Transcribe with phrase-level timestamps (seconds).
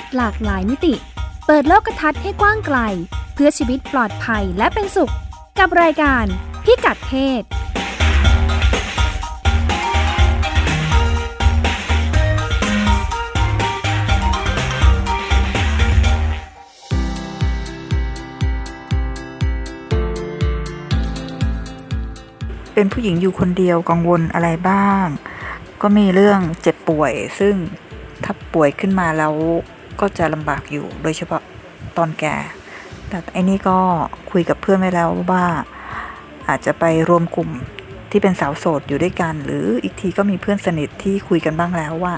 [0.00, 0.94] ศหลากหลายมิติ
[1.46, 2.78] เปิดโลกทัศน์ให้กว้างไกล
[3.34, 5.12] เพื่อชีวิตปลอดภัยและเป็นสุข
[5.58, 6.24] กับรายการ
[6.64, 7.12] พิกัดเพ
[7.42, 7.44] ศ
[22.80, 25.06] เป็นผู้หญิงอยู่คนเดียวกังวลอะไรบ้าง
[25.82, 27.54] ก็มีเรื่องเจ็บป่วย ซึ่ง
[28.24, 29.34] ถ้าป่วยขึ้นมาแล้ว
[30.00, 31.42] ก็จะลำบากอยู่โดยเฉพาะ
[31.96, 32.36] ตอนแก่
[33.08, 33.78] แต่ไอ้นี่ก็
[34.30, 35.44] คุยกับเพื่อนไว้แล้วว่า
[36.48, 37.50] อาจจะไปรวมกลุ่ม
[38.10, 42.14] ที่เป็นสาวโสดอยู่ด้วยกัน หรืออีกทีก็มีเพื่อนสนิทที่คุยกันบ้างแล้วว่า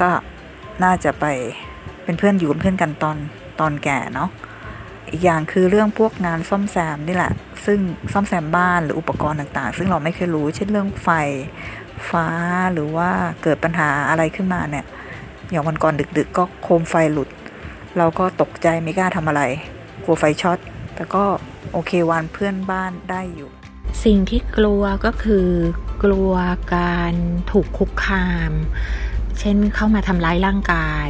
[0.00, 0.10] ก็
[0.84, 1.24] น่าจะไป
[2.04, 3.16] เป็นเพื่อนอยู่เป็นเพื่อนกันตอน
[3.60, 4.30] ตอนแก่เนาะ
[5.10, 7.32] อีกอย่างคือเรื่องพวกงานซ่อมแซมนี่แหละ
[7.66, 7.78] ซึ่ง
[8.12, 11.08] ซ่อมแซมบ้านหรืออุปกรณ์ต่างๆ ซึ่งเราไม่เคยรู้ เช่นเรื่องไฟ
[12.10, 12.26] ฟ้า
[12.72, 13.10] หรือว่า
[13.42, 14.84] เกิดปัญหาอะไรขึ้นมาเนี่ย
[15.50, 17.28] อย่างวันก่อนดึกๆ ก็โคมไฟหลุด
[17.98, 19.42] เราก็ตกใจไม่กล้าทำอะไร
[20.04, 20.58] กลัวไฟช็อต
[20.94, 21.24] แต่ก็
[21.72, 23.50] โอเควานเพื่อนบ้านได้อยู่
[24.04, 25.48] สิ่งที่กลัวก็คือ
[26.04, 26.32] กลัว
[26.76, 27.14] การ
[27.52, 28.52] ถูกคุกคาม
[29.38, 31.08] เช่นเข้ามาทำร้ายร่างกาย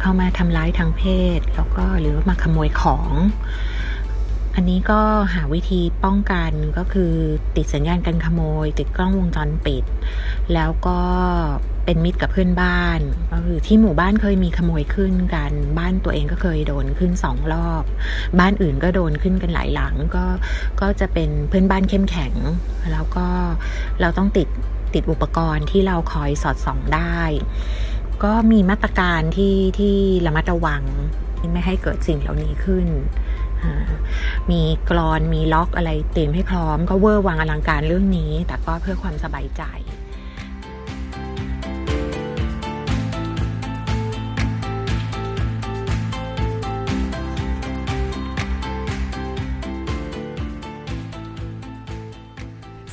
[0.00, 1.02] เข้ามาทำร้ายทางเพ
[1.38, 3.10] ศ แล้วก็หรือมาขโมยของ
[4.58, 5.00] อันนี้ก็
[5.34, 7.12] หาวิธีป้องกันก็คือ
[7.56, 9.84] ติดสัญญาณการขโมย ติดกล้องวงจรปิด
[10.54, 11.00] แล้วก็
[11.84, 13.00] เป็นมิตรกับเพื่อนบ้าน
[13.32, 17.82] ก็คือที่หมู่บ้านเคยมีขโมยขึ้นกัน บ้านตัวเองก็เคยโดนขึ้นสองรอบ
[18.38, 20.24] บ้านอื่นก็โดนขึ้นกันหลายหลัง ก็
[20.80, 22.34] ก็จะเป็นเพื่อนบ้านเข้มแข็ง
[22.92, 23.26] แล้วก็
[24.00, 24.48] เราต้องติด
[24.94, 27.20] ติดอุปกรณ์ที่เราคอยสอดส่องได้
[28.24, 30.82] ก็มีมาตรการที่ที่ระมัดระวัง
[31.52, 32.86] ไม่ให้เกิดสิ่งเหล่านี้ขึ้น
[34.50, 39.64] มีกรอนมีล็อกอะไรเตรียมให้พร้อม ก็เวอร์วังอลังการเรื่องนี้ แต่ก็เพื่อความสบายใจ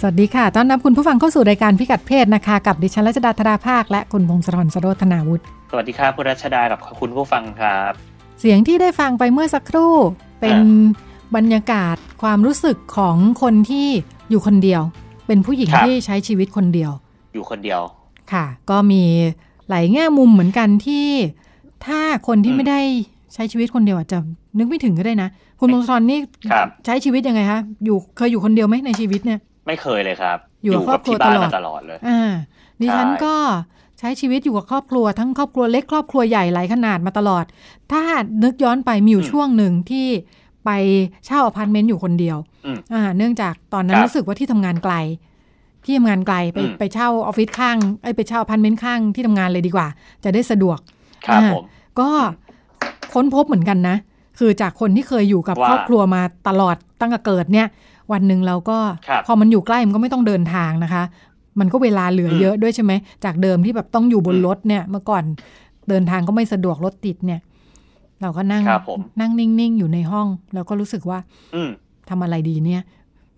[0.06, 7.92] สวัสดีค่ะ ต้อนรับคุณผู้ฟังเข้าสู่รายการพิกัดเพศนะคะ กับดิฉันรัชดาธราภาค และคุณพงศธรสโรธนาวุฒิ สวัสดีครับคุณรัชดากับคุณผู้ฟังครับ
[8.40, 9.94] เสียงที่ได้ฟังไปเมื่อสักครู่
[10.44, 10.60] เป็น
[11.36, 13.88] บรรยากาศความรู้สึกของคนที่
[14.30, 14.82] อยู่คนเดียว
[15.28, 16.92] เป็นผู้หญิงครับที่ใช้ชีวิตคนเดียว
[17.34, 17.82] อยู่คนเดียว
[18.34, 19.04] ค่ะ ก็มี
[19.70, 21.08] หลายแง่มุมเหมือนกันที่
[21.86, 22.80] ถ้าคนที่อืมไม่ได้
[23.34, 24.18] ใช้ชีวิตคนเดียวอาจจะ
[24.58, 26.20] นึกไม่ถึงก็ได้นะ คุณพงศธรนี่
[26.52, 32.32] ครับใช้ชีวิตยังไงคะอยู่เคยอยู่คนเดียวไหมในชีวิตเนี่ย ไม่เคยเลยครับ อยู่กับครอบครัวที่บ้านตลอดมาตลอดเลย อ่า
[32.82, 33.36] ดิฉันใช่ก็
[33.82, 37.46] ใช้ชีวิตอยู่กับครอบครัวทั้งครอบครัวเล็กครอบครัวใหญ่หลายขนาดมาตลอด
[37.92, 38.04] ถ้า
[38.44, 40.08] นึกย้อนไปมีอยู่ช่วงหนึ่งที่
[40.66, 40.70] ไป
[41.26, 44.94] เช่าอพาร์ตเมนต์อยู่คนเดียวอืมอ่าเนื่องจากตอนนั้นครับรู้สึกว่าที่ทำงานไกล
[45.84, 49.88] ที่ทำงานไกลไปอืมไปเช่าออฟฟิศข้างไอ้ยไปเช่าอพาร์ตเมนต์ข้างที่ทำงานเลยดีกว่า
[50.24, 50.80] จะได้สะดวก
[51.28, 51.64] ครับอ่าผม
[52.00, 52.10] ก็
[53.14, 53.98] ค้นพบเหมือนกันนะ
[54.40, 57.68] คือจากคนที่เคยอยู่กับว่าครอบครัวมาตลอดตั้งแต่เกิดเนี่ย
[58.12, 58.78] วันหนึ่งเราก็
[59.08, 61.04] ครับพอมันอยู่ใกล้มันก็ไม่ต้องเดินทางนะคะ
[61.60, 62.92] มันก็เวลาเหลือเยอะด้วยใช่ไหม
[63.26, 65.24] จากเดิมที่แบบต้องอยู่บนอืมรถเนี่ยเมื่อก่อน
[65.90, 67.40] เดินทางก็ไม่สะดวกรถติดเนี่ย
[68.22, 71.20] เราก็นั่งครับผมนั่งนิ่งๆอยู่ในห้อง แล้วก็รู้สึกว่า
[71.56, 71.70] อืม
[72.10, 72.82] ทำอะไรดีเนี่ย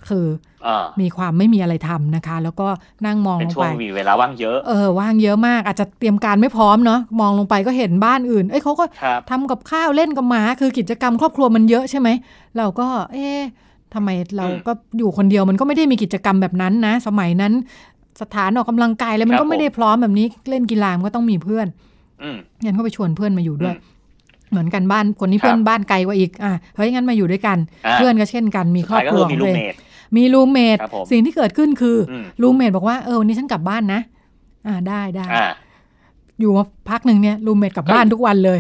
[0.10, 0.26] คือ
[0.68, 2.68] อ่ามีความไม่มีอะไรทำนะคะ แล้วก็
[3.06, 12.10] นั่งมองเป็นลงช่วไปงมีเวลาว่างเยอะเออว่างเยอะมาก อาจจะเตรียมการไม่พร้อมเนาะมองลงไปก็เห็นบ้านอื่น เอ้ยเขาก็ครับทำกับข้าวเล่นกับหมาคือกิจกรรมครอบครัวมันเยอะใช่ไหม
[12.58, 13.42] เราก็ เอ๊ะ
[13.94, 17.54] ทำไมเราอืมก็อยู่คนเดียวมันก็ไม่ได้มีกิจกรรมแบบนั้นนะ สมัยนั้น
[18.22, 21.68] สถานออกกำลังกายแล้วมันครับก็ไม่ได้ผมพร้อมแบบนี้เล่นกีฬามันก็ต้องมีเพื่อน
[22.24, 23.94] อืมงั้นก็ไปชวนเพื่อนมาอยู่ด้วยอืม
[24.52, 29.74] เหมือนกันบ้านคนนี้ครับเพื่อนบ้านไกลกว่าอีกอะเฮ้ยงั้นมาอยู่ด้วยกันอ่าเพื่อนก็เช่นกันมีสุดครอท้าบยก็ครัคืวอขมีองรูตัวเองเมท
[30.18, 34.02] มีรูเมทครับผมสิ่งที่เกิดขึ้นคืออมรูเมทบอกว่าเออวันนี้ฉันกลับบ้านนะ
[34.68, 35.48] อ่าได้ได้อ่า
[36.40, 38.60] อยู่มาพักหนึ่งเนี่ยรูเมทกลับบ้านทุกวันเลย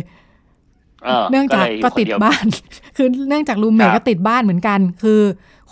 [1.05, 2.45] เออเนื่องจากลยยู่ก็ติดคนเยวบ้าน
[2.97, 5.21] คือเนื่องจากรูเมทครับก็ติดบ้านเหมือนกัน คือ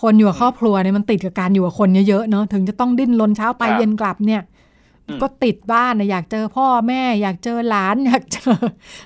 [0.03, 4.41] คนอยู่กับครอบครัวเนี่ยมันติดกับการอยู่กับคนเยอะๆเนาะถึงจะต้องดิ้นรนเช้าไปครับเย็นกลับเนี่ย
[5.07, 8.53] อืมก็ติดบ้านนะอยากเจอพ่อแม่ อยากเจอหลานอยากเจอ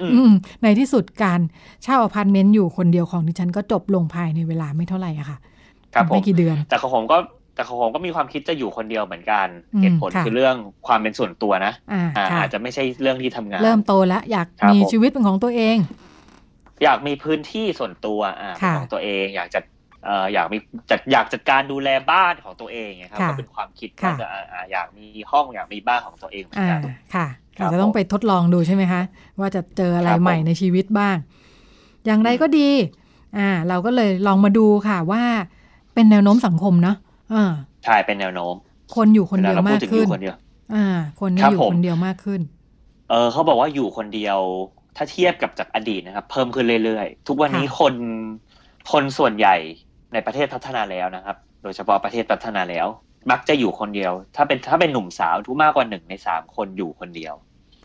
[0.01, 0.31] อมอืม
[0.63, 1.39] ในที่สุดการ
[1.83, 5.37] เช่าอพาร์ตเมนต์อยู่คนเดียวของดิฉันก็จบลงภายในเวลาไม่เท่าไหร่อะค่ะ
[5.93, 7.17] ครับผมไม่กี่เดือน แต่ของผมก็
[7.55, 10.55] แต่ของผมก็มีความคิดจะอยู่คนเดียวเหมือนกันอืมเหตุผลค่ะคือเรื่อง
[10.87, 15.77] ความเป็นส่วนตัวนะอ่าอ่าค่ะอาจจะไม่ใช่เรื่องที่ทำงาน เริ่มโตแล้วอยากครับมีผมชีวิตเป็นของตัวเอง
[16.83, 20.57] อยากมีพื้นที่ส่วนตัวอ่าเป็นค่ะของตัวเอง อยากจะเอ่ออยากมี
[20.89, 26.81] จัดอยากจัดการดูแลบ้านของตัวเองไงครับค่ะก็เป็นความคิดค่ะว่าจะอ่าอ่าอยากมีห้องอยากมีบ้านของตัวเองเหมือนอ่ากัน
[27.15, 27.27] ค่ะ
[27.57, 29.01] ครับอาจจะต้องไปทดลองดูใช่ไหมคะ
[29.39, 31.15] ว่าจะเจออะไรครับผมใหม่ในชีวิตบ้าง
[32.05, 32.69] อย่างไรก็ดี
[33.37, 35.23] อ่าเราก็เลยลองมาดูค่ะว่า
[35.93, 36.97] เป็นแนวโน้มสังคมเนาะ
[37.33, 37.51] อ่า
[37.85, 38.55] ใช่เป็นแนวโน้ม
[38.95, 40.35] คนอยู่คนเวเดีลายวเราพูมาดกถึงอขึ้นยู่คนเดียว
[40.75, 40.85] อ่า
[41.19, 42.41] คนนี้ครับอยู่ผมคนเดียวมากขึ้น
[43.09, 44.39] เออเขาบอกว่าอยู่คนเดียว
[44.95, 47.93] ถ้าเทียบกับจากอดีตนะครับ เพิ่มขึ้นเรื่อยๆ ทุกวันนี้ค่ะคน
[48.91, 49.55] คนส่วนใหญ่
[50.13, 52.87] ในประเทศพัฒนาแล้วนะครับ โดยเฉพาะประเทศพัฒนาแล้ว
[53.31, 57.33] มักจะอยู่คนเดียว ถ้าเป็นถ้าเป็นหนุ่มสาวทุกมากกว่าหนึ่งในสามคนอยู่คนเดียว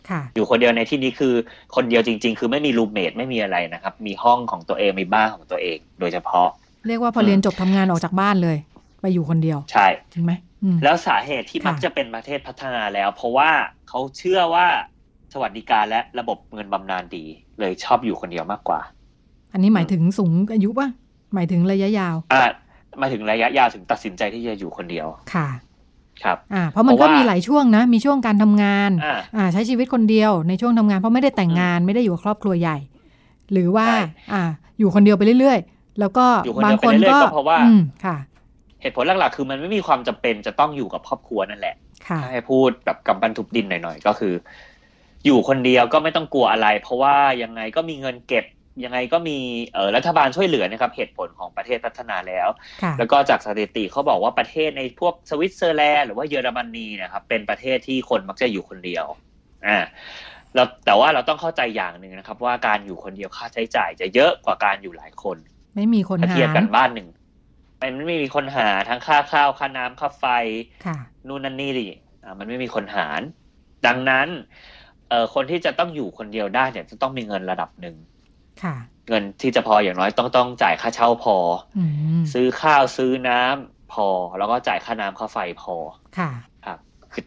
[0.09, 1.33] ค่ะอยู่คนเดียวในที่นี้คือ
[1.75, 6.47] คนเดียวจริง ๆ คือไม่มีรูมเมทไม่มีอะไรนะครับ มีห้องของตัวเองมีบ้านของตัวเอง โดยเฉพาะ
[6.87, 8.57] เรียกว่าพอเรียนจบทำงานออกจากบ้านเลย
[9.01, 10.31] ไปอยู่คนเดียว ใช่จริงไหม
[10.63, 13.49] อืมแล้วสาเหตุที่มักค่ะจะเป็นประเทศพัฒนาแล้ว เพราะว่า
[13.89, 14.67] เขาเชื่อว่า
[15.33, 17.25] สวัสดิการและระบบเงินบำนาญดี
[17.59, 18.79] เลยชอบอยู่คนเดียวมากกว่า
[19.53, 20.87] อันนี้หมายถึงสูงอายุป่ะ
[21.33, 22.43] หมายถึงระยะยาวอ่า
[23.01, 25.47] มาถึงระยะยาวถึงตัดสินใจที่จะอยู่คนเดียวค่ะ
[26.23, 32.77] ครับอ่าเพราะมันเพก็ราะว่ามีมีหลายช่วงนะ มีช่วงการทำงานอ่าอ่าใช้ชีวิตคนเดียวในช่วงทำงาน เพราะไม่ได้แต่งงานไม่ได้อยู่กับครอบครัวใหญ่
[33.51, 33.99] หรือว่าใช่
[34.33, 34.43] อ่า
[34.79, 38.17] อยู่คนเดียวไปเรื่อยๆ แล้วก็อยู่คนบาเดีงยวคนไปเรื่อยก็ๆก็เพราะว่าอืมค่ะ
[38.81, 41.75] เหตุผลหลักๆ คือมันไม่มีความจำเป็นจะต้องอยู่กับครอบครัวนั่นแหละ
[42.07, 44.33] ค่ะถ้าให้พูดแบบกำบันทุบดินหน่อยๆ ก็คือ
[45.25, 48.45] อยู่คนเดียวก็ไม่ต้องกลัวอะไร เพราะว่ายังไงก็มีเงินเก็บ
[48.83, 49.37] ยังไงก็มี
[49.73, 52.47] เออรัฐบาลช่วยเหลือนะครับเหตุผลของประเทศพัฒนาแล้ว
[52.83, 59.05] ค่ะแล้วก็จากสถิติเขาบอกว่าประเทศในพวกสวิตเซอร์แลนด์หรือว่าเยอรมนีนะครับเป็นประเทศที่คนมักจะอยู่คนเดียว
[59.67, 59.77] อ่า
[60.55, 65.37] แล้วแต่ว่าเราต้องเข้าใจอย่างหนึ่งนะครับ ว่าการอยู่คนเดียวค่าใช้จ่ายจะเยอะกว่าการอยู่หลายคน
[65.75, 67.07] ไม่มีคนถ้าหาเทียบกันบ้านหนึ่ง
[67.81, 70.25] มันไม่มีคนหาทั้งค่าข้าวค่าน้ำค่าไฟ
[70.85, 70.97] ค่ะ
[71.27, 71.87] นู่นนั่นนี่ดิ
[72.23, 73.21] อ่ามันไม่มีคนหาร
[73.87, 74.27] ดังนั้น
[75.09, 78.12] เอ่อคนที่จะต้องอยู่คนเดียวได้เนี่ยจะต้องมีเงินระดับหนึ่งค่ะ
[79.09, 81.35] เงินที่จะพออย่างน้อยต้องต้องจ่ายค่าเช่าพอ
[81.77, 81.83] อื
[82.19, 84.07] มซื้อข้าวซื้อน้ำพอ
[84.37, 85.75] แล้วก็จ่ายค่าน้ำค่าไฟพอ
[86.17, 86.31] ค่ะ
[86.65, 86.79] ครับ
[87.13, 87.25] คือ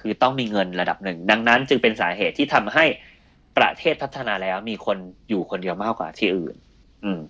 [0.00, 2.84] คือต้องมีเงินระดับหนึ่ง ดังนั้นจึงเป็นสาเหตุที่ทำให้
[3.58, 4.96] ประเทศพัฒนาแล้วมีคน
[5.28, 6.54] อยู่คนเดียวมากกว่าที่อื่น
[7.04, 7.20] อืม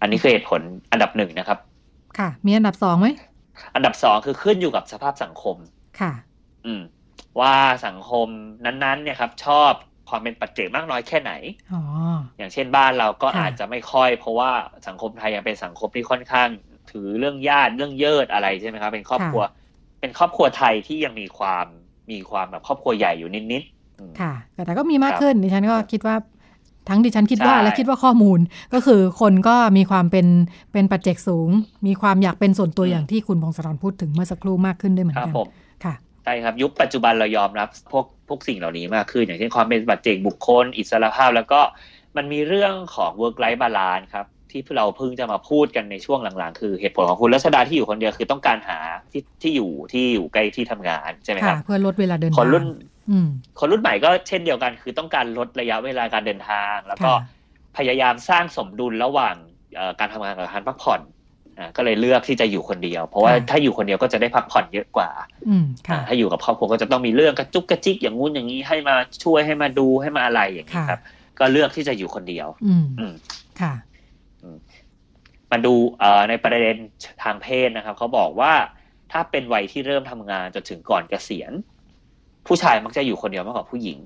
[0.00, 0.60] อันนี้คือเหตุผล
[0.92, 1.58] อันดับหนึ่งนะครับ
[2.18, 3.06] ค่ะ มีอันดับสองไหม
[3.74, 5.56] อันดับสองคือขึ้นอยู่กับสภาพสังคม
[6.00, 6.12] ค่ะ
[6.66, 6.82] อืม
[7.40, 7.54] ว่า
[7.86, 8.28] สังคม
[8.64, 9.72] นั้นๆ เนี่ยครับ ชอบ
[10.08, 11.32] ความเป็นปัจเจกมากน้อยแค่ไหน
[11.72, 11.82] อ๋อ
[12.38, 14.50] อย่างเช่นบ้านเราก็ค่ะอาจจะไม่ค่อย เพราะว่า
[14.86, 16.48] สังคมไทยยังเป็นสังคมที่ค่อนข้าง
[16.90, 19.42] ถือเรื่องญาติเรื่องเยิดอะไรใช่ไหมครับ เป็นครอบครัว
[20.00, 21.66] เป็นครอบครัวไทยที่ยังมีความ
[22.10, 26.16] มีความแบบครอบครัวใหญ่อยู่นิดๆอืมค่ะแต่แต่ก็มีมากครับขึ้นดิฉันก็คิดว่า
[26.88, 28.38] ทั้งดิฉันคิดว่าใช่และคิดว่าข้อมูล
[28.74, 30.26] ก็คือคนก็มีความเป็น
[30.72, 31.48] เป็นปัจเจกสูง
[31.86, 41.60] มีความอยากเป็นส่วนตัวอย่างที่คุณพงศธรพูดถึงเมื่อสักครู่มากขึ้นด้วยเหมือคนรับกันผมค่ะใช่ครับ ยุคปัจจุบันเรายอมรับพวกพวกสิ่งเหล่านี้มากขึ้นอย่างเช่นความเป็นปัจเจกบุคคล อิสรภาพ แล้วก็
[42.16, 48.78] มันมีเรื่องของ work life balance ครับที่เราเพิ่งจะมาพูดกันในช่วงหลังๆ คือเหตุผลของคุณรัชดาที่อยู่คนเดียวคือต้องการหา
[49.12, 52.64] ที่ที่อยู่ที่อยู่ใกล้ที่ทำงานใช่ไหมคค่ะรับเพื่อลดเวลาเดินคนทางรุ่น
[53.10, 53.28] อืม
[53.58, 57.18] คนรุ่นใหม่ก็เช่นเดียวกัน คือต้องการลดระยะเวลาการเดินทาง แล้วก็ค่ะ
[57.76, 59.34] พยายามสร้างสมดุลระหว่าง
[59.76, 61.17] เอ่อการทำงานกับการพักผ่อนอ่า
[61.76, 65.10] ก็เลยเลือกที่จะอยู่คนเดียว เพราะว่าถ้าอยู่คนเดียวก็จะได้พักผ่อนเยอะกว่า
[65.48, 68.94] อืมค่ะอ่าถ้าอยู่กับครอบครัวก็จะต้องมีเรื่องกระจุกกระจิกอย่างงู้นอย่างนี้ให้มา
[69.24, 71.00] ช่วยให้มาดูให้มาอะไรอย่างนี้ค่ะครับ
[71.38, 73.14] ก็เลือกที่จะอยู่คนเดียว อืมอืม
[73.60, 73.72] ค่ะ
[75.50, 76.76] มาดูเอ่อในประเด็น
[77.22, 78.52] ทางเพศนะครับเขาบอกว่า
[79.12, 81.52] ถ้าเป็นวัยที่เริ่มทำงานจนถึงก่อนเกษียณ
[82.46, 83.98] ผู้ชายมักจะอยู่คนเดียวมากกว่าผู้หญิง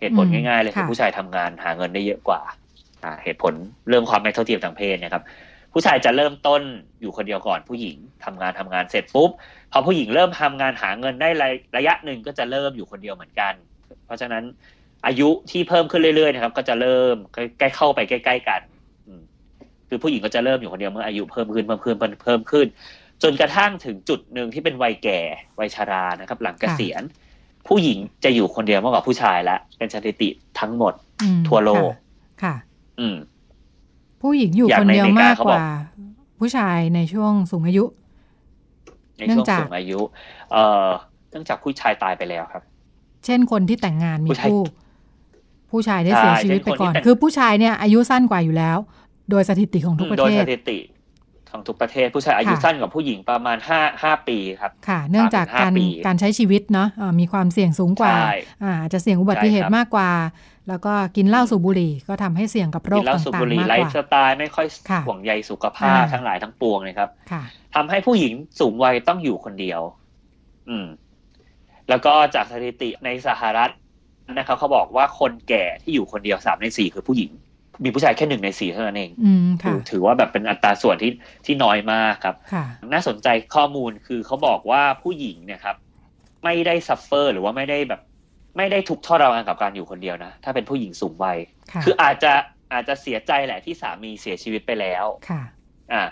[0.00, 2.40] เหตุผลอืมง่ายๆเลยคือค่ะผู้ชายทำงานหาเงินได้เยอะกว่า
[3.04, 3.54] อ่าเหตุผล
[3.88, 5.24] เรื่องความไม่เท่าเทียมทางเพศเนะครับ
[5.78, 6.62] ผู้ชายจะเริ่มต้น
[7.00, 9.30] อยู่คนเดียวก่อนผู้หญิงทำงานทำงานเสร็จปุ๊บ
[9.72, 13.52] พอผู้หญิงเริ่มทำงานหาเงินได้ระระยะหนึ่งก็จะเริ่มอยู่คนเดียวเหมือนกัน
[14.06, 14.44] เพราะฉะนั้น
[15.06, 18.60] อายุที่เพิ่มขึ้นเรื่อยๆนะครับ ก็จะเริ่มใกล้ๆเข้าไปใกล้ ๆ กัน
[19.06, 19.22] อืม
[19.88, 22.66] คือผู้หญิงก็จะเริ่มอยู่คนเดียวเมื่ออายุเพิ่มขึ้นเพิ่มขึ้นเพิ่มเพิ่มขึ้น
[23.22, 25.20] จนกระทั่งถึงจุดหนึ่งที่เป็นวัยแก่
[25.58, 27.02] วัยชรานะครับ หลังเกษียณ
[27.68, 30.28] ผู้หญิงจะอยู่คนเดียวมากกว่าผู้ชายละเป็นสถิติ
[30.60, 31.90] ทั้งหมดอืมทั่วโลก
[32.42, 32.54] ค่ะ
[33.00, 33.16] อืม
[34.22, 35.66] ผู้หญิงอยู่อย่างคนในเดียวอเมริกามากเขากบอกว่า
[36.38, 37.84] ผู้ชายในช่วงสูงอายุ
[39.16, 40.00] ในเนื่ช่อวงงจากสูงอายุ
[40.52, 40.88] เอ่อ
[41.30, 42.62] เนื่องจากผู้ชายตายไปแล้วครับ
[43.24, 44.60] เช่นคนที่แต่งงานมีผู้ชายคู่
[45.70, 48.78] ผู้ชายได้ใช่เสียชีวิตไปเช่นคนก่อนที่แต่งคือผู้ชายเนี่ยอายุสั้นกว่าอยู่แล้ว
[49.30, 50.78] โดยสถิติของทุกประโดยเทสศถิติ
[51.52, 60.10] ของทุกประเทศผู้ชายอายุค่ะสั้นกว่าผู้หญิงประมาณห้าห้าปีครับ ค่ะ เนื่องจากสามถึงห้าการปีการใช้ชีวิตเนาะอ่ามีความเสี่ยงสูงกว่าใช่อ่าอาจจะเสี่ยงอุบัติเหตุใช่ครับมากกว่า
[60.68, 67.42] แล้วก็กินเหล้าสูบบุหรี่ก็ทำให้เสี่ยงกับโรกิคนเหล้าสูบต่างบุหรี่ๆมากไลกฟ์ว่าสไตล์ไม่ค่อยค่ะห่วงใยสุขภาพอ่าทั้งหลายทั้งปวงเลยครับค่ะ
[67.74, 69.80] ทำให้ผู้หญิงสูงวัยต้องอยู่คนเดียว
[70.68, 70.86] อืม
[71.88, 73.70] แล้วก็จากสถิติในสหรัฐ
[74.34, 77.30] นะครับเขาบอกว่าคนแก่ที่อยู่คนเดียวสามในสี่คือผู้หญิง
[77.84, 81.12] มีผู้ชายแค่หนึ่งในสี่เท่านั้นเองอืมถืค่ะอถือว่าแบบเป็นอัตราส่วนที่
[81.46, 85.76] ที่น้อยมากครับค่ะน่าสนใจข้อมูลคือเขาบอกว่าผู้หญิงเนี่ยครับ
[86.44, 88.00] ไม่ได้ suffer หรือว่าไม่ได้แบบ
[88.56, 91.38] ไม่ได้ทุกข์ทรมานกับการอยู่คนเดียวนะ ถ้าเป็นผู้หญิงสูงวัย
[91.72, 92.32] ค่ะคืออาจจะ
[92.72, 95.42] อาจจะเสียใจแหละที่สามีเสียชีวิตไปแล้วค่ะ
[95.92, 96.02] อ่า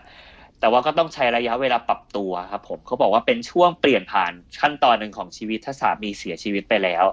[0.61, 7.05] แต่ว่าก็ต้องใช้ระยะเวลาปรับตัวครับผมเขาบอกว่าเป็นช่วงเปลี่ยนผ่านขั้นตอนหนึ่งของชีวิตถ้าสามีเสียชีวิตไปแล้ว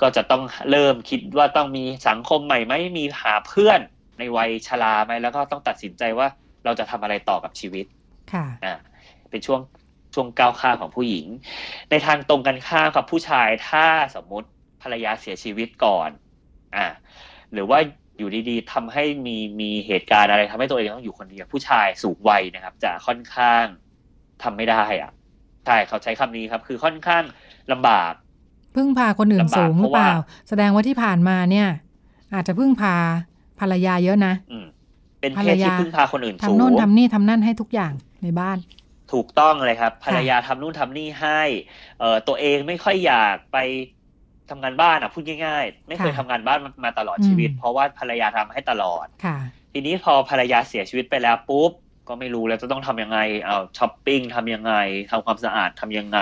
[0.00, 3.80] ก็จะต้องเริ่มคิดว่าต้องมีสังคมใหม่ไหมมีหาเพื่อน
[4.18, 6.26] ในวัยชราไหมแล้วก็ต้องตัดสินใจว่า
[6.64, 7.86] เราจะทำอะไรต่อกับชีวิต
[8.32, 8.74] ค่ะอ่า
[9.30, 9.60] เป็นช่วง
[10.14, 11.26] ช่วงก้าวข้ามของผู้หญิง
[11.90, 14.55] ในทางตรงกันข้ามกับผู้ชายถ้าสมมุติภ
[14.86, 16.10] รรยาเสียชีวิตก่อน
[16.76, 16.86] อ่า
[17.52, 17.78] หรือว่า
[18.18, 23.64] อยู่ดีๆทำให้มีมีเหตุการณ์อะไรทำให้ตัวเองต้องอยู่คนเดียวผู้ชายสูงวัยนะครับ จะค่อนข้าง
[24.42, 25.10] ทำไม่ได้อะ
[25.66, 27.22] ใช่เขาใช้คำนี้ครับ คือค่อนข้าง
[27.72, 28.12] ลำบาก
[28.74, 31.68] พึ่งพาคนอื่นลำบากสูงหรือเปล่าเพราะว่า แสดงว่าที่ผ่านมาเนี่ย
[32.34, 32.94] อาจจะพึ่งพา
[33.60, 34.66] ภรรยาเยอะนะอืม
[35.20, 38.58] เป็นภรเพรศที่ยาพึ่งพาคนอื่นทำสูงโน่นทำนี่ทำนั่นให้ทุกอย่างในบ้าน
[39.12, 41.40] ถูกต้องเลยครับ ภรรยาทำนู่นทำนี่ให้
[42.00, 43.58] เอ่อตัวเองไม่ค่อยอยากไป
[44.50, 49.36] ทำงานบ้านอะพูดง่ายๆ ไม่เคยค่ะทำงานบ้านมามาตลอดอืมชีวิต เพราะว่าภรรยาทำให้ตลอดค่ะ
[49.72, 51.70] ทีนี้พอภรรยาเสียชีวิตไปแล้วปุ๊บ
[52.08, 54.74] ก็ไม่รู้แล้วจะต้องทำยังไงเอาช้อปปิ้งทำยังไง
[55.10, 56.20] ทำความสะอาดทำยังไง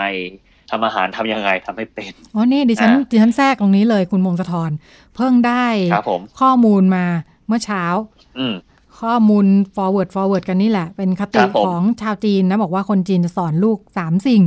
[0.70, 4.70] ทำอาหารทำยังไงทำให้เป็นอ๋อนี่ดิฉันอ่าดิฉันแทรกตรงนี้เลยคุณมงคลธร
[5.14, 7.06] เพิ่งได้ครับผมข้อมูลมา
[7.46, 7.84] เมื่อเช้า
[8.38, 8.54] อืม
[9.00, 14.42] ข้อมูล forward forward กันนี่แหละ เป็นคคติรับผมของชาวจีนนะ บอกว่าคนจีนจะสอนลูกสามสิ่ง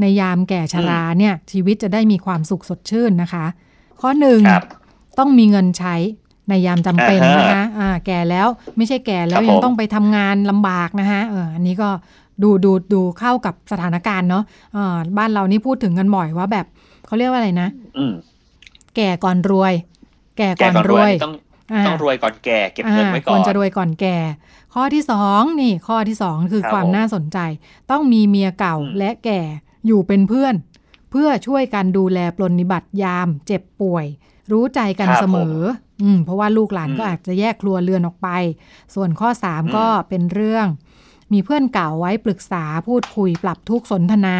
[0.00, 3.44] ในยามแก่ชราเนี่ยชีวิตจะได้มีความสุขสดชื่นนะคะ
[4.00, 4.64] ข้อหนึ่งครับ
[5.18, 5.94] ต้องมีเงินใช้
[6.48, 11.88] ในยามจำเป็นอ่าฮะนะคะอ่าแก่แล้วไม่ใช่แก่แล้วครับยังผมต้องไปทำงานลำบากนะคะเอออันนี้ก็
[12.42, 14.44] ดูดูดูเข้ากับสถานการณ์เนาะ
[14.76, 16.66] อ่าบ้านเรานี่พูดถึงกันบ่อยว่าแบบ
[17.06, 17.68] เขาเรียกว่าอะไรนะ
[17.98, 18.12] อืม
[18.96, 19.72] แก่ก่อนรวย
[20.38, 24.16] แก่แกก่อนก่อนรรววยยต้องาต้องรวยก่อนแก่เก็บเงินไว้ก่คอวนรจะรวยก่อนแก่
[24.74, 27.38] ข้อที่สองนี่ข้อที่สองคือครับความผมน่าสนใจ
[27.90, 29.40] ต้องมีเมียเก่าอืมและแก่
[29.86, 30.54] อยู่เป็นเพื่อน
[31.10, 34.06] เพื่อช่วยกันดูแลปรนนิบัติยาม เจ็บป่วย
[34.52, 35.58] รู้ใจกันครับเสมอ
[36.02, 38.28] อืมเพราะว่าลูกหลานอืมก็อาจจะแยกครัวเรือนออกไป
[38.94, 40.66] ส่วนข้อสามอืมก็เป็นเรื่อง
[41.32, 44.36] มีเพื่อนเก่าไว้ปรึกษาพูดคุยปรับทุกข์สนทนา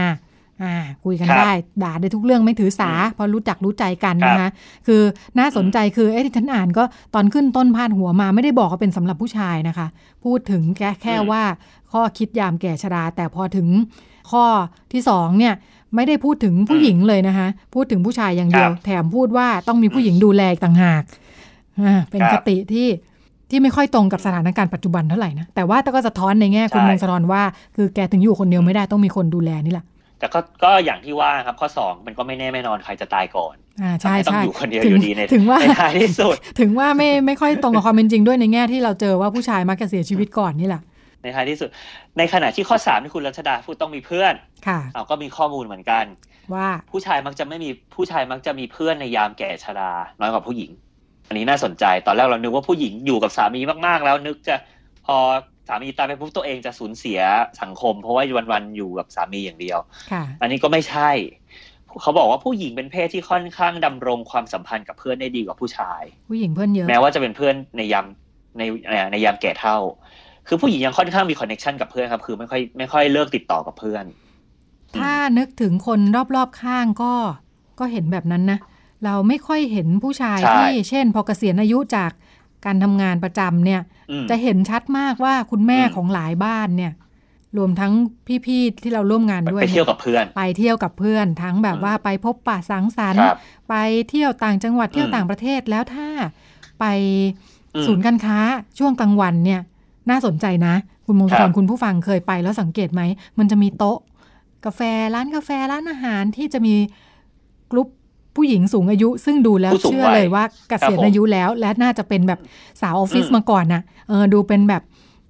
[0.63, 4.51] อ่าคุยกันครับได้ ด่าได้ทุกเรื่องไม่ถือสาเพราะรู้จักรู้ใจกันครับนะคะ
[4.87, 5.03] คือ
[5.39, 6.85] น่าสนใจคือเอ๊ะที่ฉันอ่านก็
[7.15, 9.87] ตอนขึ้นต้นพาดหัวมาไม่ได้บอกว่าเป็นสำหรับผู้ชายนะคะ
[10.25, 11.43] พูดถึงแค่แค่อืมว่า
[11.93, 13.69] ข้อคิดยามแก่ชราแต่พอถึง
[14.31, 14.45] ข้อ
[14.93, 15.55] ที่สองเนี่ย
[15.95, 21.03] ไม่ได้พูดถึงผู้หญิงเลยนะคะ พูดถึงผู้ชายอย่างเดียวครับแถมพูดว่าต้องมีผู้หญิงดูแลอีกต่างหาก
[21.85, 22.89] อ่าเป็นคครับติที่
[23.51, 27.43] ที่ไม่ค่อยตรงกับสถานการณ์ปัจจุบันเท่าไหร่นะ แต่ว่าแต่ก็สะท้อนในแง่คุณใช่มงคลรว่า
[27.77, 29.85] คือแกถึงอยู่คนเดียวไม่ได้ต้องมีคนดูแลนี่แหละ
[30.19, 40.83] แต่ก็ก็อย่างที่ว่าครับข้อสองมันก็ไม่แน่ไม่นอนใครจะตายก่อนอ่าใช่ทำให้ต้องใช่อยู่คนเดียวถึองยู่ดีในถึงว่าในท้ายที่สุด ถึงว่าไม่ไม่ค่อยตรงกับความเป็นจริงด้วยในแง่ที่เราเจอว่าผู้ชายมักจะเสียชีวิตก่อนนี่แหละ
[41.23, 41.69] ในท้ายที่สุด
[42.19, 44.35] ในขณะที่ข้อสามที่คุณรัชดาพูดต้องมีเพื่อน
[44.67, 46.05] ค่ะเราก็มีข้อมูลเหมือนกัน
[46.55, 50.71] ว่าผู้ชายมักจะไม่มีผู้ชายมักจะมีเพื่อนในยามแก่ชราน้อยกว่าผู้หญิง
[51.29, 54.55] อันนี้น่าสนใจตอนแรกเรานึกว่าผู้หญิงอยู่กับสามีมากๆ แล้วนึกจะ
[55.07, 55.17] พอ
[55.69, 57.21] สามีตายไปปุ๊บตัวเองจะสูญเสีย
[57.63, 59.79] สังคม เพราะว่าวันๆอยู่กับสามีอย่างเดียว
[60.13, 61.11] ค่ะอันนี้ก็ไม่ใช่
[62.03, 68.07] เขาบอกว่าผู้หญิงเป็นเพศที่ค่อนข้างดำรงความสัมพันธ์กับเพื่อนได้ดีกว่าผู้ชาย ผู้หญิงเพื่อนเยอะแม้ว่าจะเป็นเพื่อนในยาม
[68.59, 69.79] ในในในยามแก่เท่า
[70.49, 74.05] คือผู้หญิงยังค่อนข้างมีคอนเนคชันกับเพื่อนครับ คือไม่ค่อยไม่ค่อยเลิกติดต่อกับเพื่อน
[74.99, 76.01] ถ้านึกถึงคน
[76.37, 77.13] รอบๆข้างก็
[77.79, 78.59] ก็เห็นแบบนั้นนะ
[79.05, 82.11] เราไม่ค่อยเห็นผู้ชายใช่ที่เช่น พอเกษียณอายุจาก
[82.65, 83.81] การทำงานประจำเนี่ย
[84.11, 86.93] อืมจะเห็นชัดมากว่าคุณแม่อืมของหลายบ้านเนี่ย
[87.59, 87.93] รวมทั้ง
[88.47, 93.37] พี่ๆที่เราร่วมงานด้วยไปเที่ยวนี่กับเพื่อน ไปเที่ยวกับเพื่อน ทั้งแบบอืมว่าไปพบปะสังสรรค์ครับ
[93.69, 93.75] ไป
[94.09, 96.09] เที่ยวต่างจังหวัดเที่ยวอืมต่างประเทศแล้วถ้า
[96.81, 96.85] ไป
[97.75, 98.39] อืมศูนย์การค้า
[98.79, 99.61] ช่วงกลางวันเนี่ย
[100.11, 100.75] น่าสนใจนะ
[101.07, 103.03] คุณมงคคลรับคุณผู้ฟังเคยไปแล้วสังเกตไหม
[103.39, 103.99] มันจะมีโต๊ะ
[104.65, 104.81] กาแฟ
[105.15, 106.75] ร้านกาแฟร้านอาหารที่จะมี
[107.73, 107.89] กลุ่ม
[108.37, 112.41] ผู้หญิงสูงอายุ ซึ่งดูแล้วผู้สูงเชื่อวัยเลยว่าเกษียณครับผมอายุแล้ว และน่าจะเป็นแบบ
[112.81, 114.83] สาวออฟฟิศอืมมาก่อนนะเออดูเป็นแบบ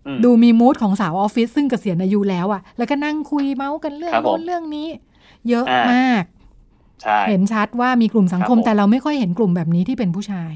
[0.06, 4.88] อืมดูมี mood ของสาวออฟฟิศซึ่งเกษียณอายุแล้วอะแล้วก็นั่งคุยเมาส์กันเรื่องครับผมโน้นเรื่องนี้
[5.48, 6.24] เยอะอ่ามมาก
[7.02, 10.52] ใช่เห็นชัดว่ามีกลุ่มสังคมครับผมแต่เราไม่ค่อยเห็นกลุ่มแบบนี้ที่เป็นผู้ชาย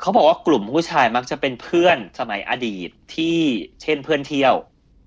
[0.00, 3.36] เขาบอกว่ากลุ่มผู้ชายมักจะเป็นเพื่อนสมัยอดีตที่
[3.82, 4.54] เช่นเพื่อนเที่ยว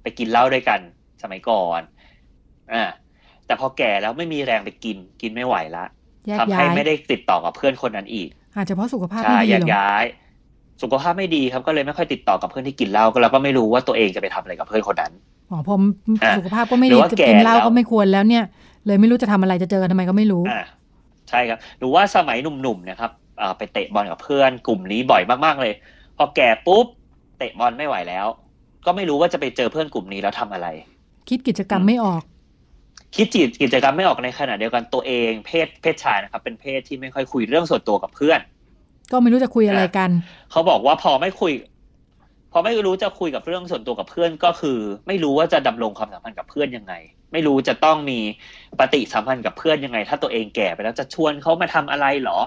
[0.02, 0.80] ไปกินเหล้าด้วยกัน
[1.24, 1.82] สมัยก่อน
[2.74, 2.84] อ่า
[3.46, 5.86] แต่พอแก่แล้วไม่มีแรงไปกินกินไม่ไหวละ
[6.28, 10.04] แยกทำย้าให้ยไม่ได้ติดต่อกับเพื่อนคนนั้นอีกอาจจะเพราะสุขภาพใช่ไม่ดีแยเหกรอย้าย
[10.82, 15.14] สุขภาพไม่ดีครับก็เลยไม่ค่อยติดต่อกับเพื่อนที่กินเหล้าก็แล้วก็ไม่รู้ว่าตัวเองจะไปทำอะไรกับเพื่อนคนนั้น
[15.52, 15.82] อ๋อผม
[16.24, 18.44] อะสุขภาพก็ไม่หรืดีอว่าจะแก่กินเหล้าแล้วก็ไม่ควรแล้วเนี่ย
[18.86, 20.62] เลยไม่รู้จะทำอะไรจะเจอกันทำไมก็ไม่รู้อ่า
[21.30, 25.74] ใช่ครับหรือว่าสมัยหนุ่มๆเนะครับอ่า ไปเตะบอลกับเพื่อนกลุ่มนี้บ่อยมากๆเลย
[26.18, 26.86] พอแก่ปุ๊บ
[27.38, 28.26] เตะบอลไม่ไหวแล้ว
[28.86, 30.68] ก็ไม่รู้ว่าจะไปเจอเพื่อนกลุ่มนี้แล้วทำอะไร
[31.30, 32.24] คิดกิจกรรมไม่ออก
[33.16, 38.40] คิดจีกิจกรรมไม่ออกในขณะเดียวกันตัวเองเพศเพศชายนะครับ เป็นเพศที่ไม่ค่อยคุยเรื่องส่วนตัวกับเพื่อน
[39.12, 40.10] ก็ไม่รู้จะคุยอะไรกัน
[40.52, 41.52] เขาบอกว่าพอไม่คุย
[42.52, 46.94] พอไม่รู้จะคุยกับเรื่องส่วนตัวกับเพื่อนก็คือ ไม่รู้ว่าจะดำรงความสัมพันธ์กับเพื่อนยังไง
[47.34, 48.20] ไม่รู้จะต้องมี
[48.80, 52.40] ปฏิสัมพันธ์กับเพื่อนยังไง ถ้าตัวเองแก่ไปแล้วจะชวนเขามาทำอะไรหรอ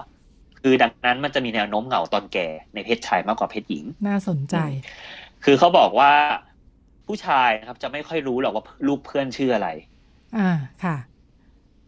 [0.65, 4.55] คือดังนั้นมันจะมีแนวโน้มเหงาตอนแก่ในเพศชายมากกว่าเพศหญิง น่าสนใจ
[5.45, 6.11] คือเขาบอกว่า
[7.07, 9.69] ผู้ชายนะครับ จะไม่ค่อยรู้หรอกว่าลูกเพื่อนชื่ออะไร
[10.37, 10.51] อ่า
[10.83, 10.95] ค่ะ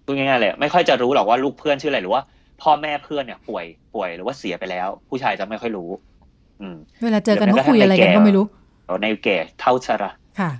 [0.05, 2.21] พูดง่ายๆเลยไม่ค่อยจะรู้หรอกว่าลูกเพื่อนชื่ออะไรหรือว่า
[2.61, 3.65] พ่อแม่เพื่อนเนี่ย ป่วย
[3.95, 5.89] ป่วยหรือว่าเสียไปแล้ว ผู้ชายจะไม่ค่อยรู้
[6.61, 8.45] อืม เวลาเจอกันก็คุยอะไรกันก็ไม่รู้
[9.01, 10.51] ในแก่เท่าชราค่ะ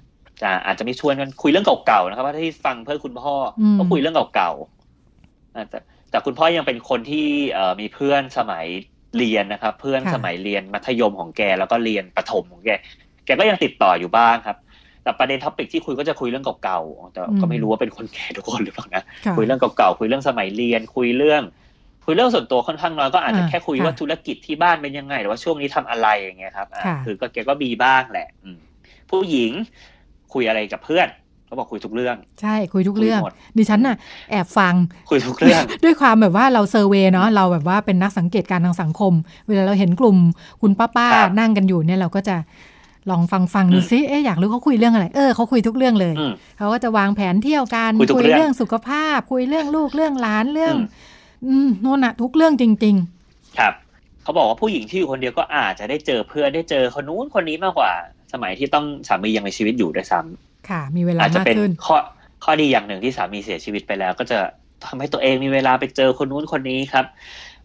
[0.42, 5.80] จะอาจจะมีชวนกันคุยเรื่องเก่าๆนะครับว่าที่ฟังเพื่อนคุณพ่ออมก็คุยเรื่องเก่าๆอ่าแต่
[6.12, 8.66] แต่คุณพ่อยังเป็นคนที่เอ่อมีเพื่อนสมัย
[9.18, 12.70] เรียนนะครับ เพื่อนสมัยเรียนมัธยมของแกแล้วก็เรียนประถมของแก
[13.26, 14.58] แกก็ยังติดต่ออยู่บ้างครับ
[15.04, 21.44] แต่ประเด็น topic ที่คุยก็จะคุยเรื่องเก่าๆแต่ก็ไม่รู้ว่าเป็นคนแก่ทุกคนหรือเปล่านะค่ะคุยเรื่องเก่าๆคุยเรื่องสมัยเรียนคุยเรื่อง
[22.06, 28.58] คุยเรื่องส่วนตัวค่อนข้างน้อยก็อาจจะอ่าแค่คุยค่ะว่าธุรกิจที่บ้านเป็นยังไงหรือว่าช่วงนี้ทำอะไรอย่างเงี้ยครับอ่าค่ะคือก็แกก็มีบ้างแหละอืม
[29.12, 29.52] ผู้หญิง
[30.34, 31.08] คุยอะไรกับเพื่อน
[31.56, 33.96] เขาบอกคุยทุกเรื่อง ใช่คุยทุกเรื่องคุยหมดดิฉันน่ะ
[34.32, 34.74] แอบฟัง
[35.10, 39.14] คุยทุกเรื่อง ด้วยความแบบว่าเราเซอร์เวยเนาะเราแบบว่าเป็นนักสังเกตการณ์ทางสังคม
[39.48, 40.18] เวลาเราเห็นกลุ่ม
[40.62, 42.36] คุณป้าป้าครับนั่งกันอยู่เนี่ยเราก็จะ
[43.10, 50.88] ลองฟังฟังดูอืมซิเอ๊ะอยากรู้เขาคุยเรื่องอะไร เออเขาคุยทุกเรื่องเลยอืมเขาก็จะวางแผนเที่ยวกันคุยทุกเรื่องเรื่องสุขภาพ คุยเรื่องลูกเรื่องหลานเรื่อง อืม
[51.48, 52.98] อืมโน่นน่ะทุกเรื่องจริง
[53.60, 53.74] ครับ
[54.24, 57.92] เขาบอกว่าผู้หญิงที่อยู่คนเดียวก็อาจจะได้เจอเพื่อนได้เจอคนนู้นคนนี้มากกว่า
[58.34, 61.98] สมัยที่ต้องสามียังมีชีวิตอยู่ด้วยซ้ำๆ ค่ะ มีเวลาอาจจะมากเป็นขึ้นข้อ
[62.44, 64.40] ข้อดีอย่างหนึ่งที่สามีเสียชีวิตไปแล้ว ก็จะ
[64.86, 67.06] ทำให้ตัวเองมีเวลาไปเจอคนนู้นคนนี้ครับ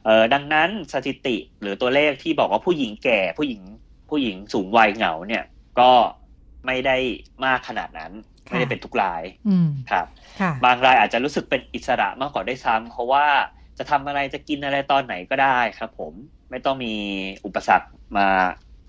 [0.04, 3.61] เอ่อดังนั้นสถิติหรือตัวเลขที่บอกว่าผู้หญิงแก่ผู้หญิง
[4.11, 5.45] ผู้หญิงสูงวัยเหงาเนี่ย
[5.80, 5.90] ก็
[6.66, 6.97] ไม่ได้
[7.45, 8.12] มากขนาดนั้น
[8.49, 10.07] ค่ะไม่ได้เป็นทุกรายอืมครับ
[10.40, 13.26] ค่ะบางรายอาจจะรู้สึกเป็นอิสระมากกว่าด้วยซ้ำเพราะว่า
[13.78, 16.12] จะทำอะไรจะกินอะไรตอนไหนก็ได้ครับ ผม
[16.50, 16.95] ไม่ต้องมี
[17.45, 18.28] อุปสรรคมา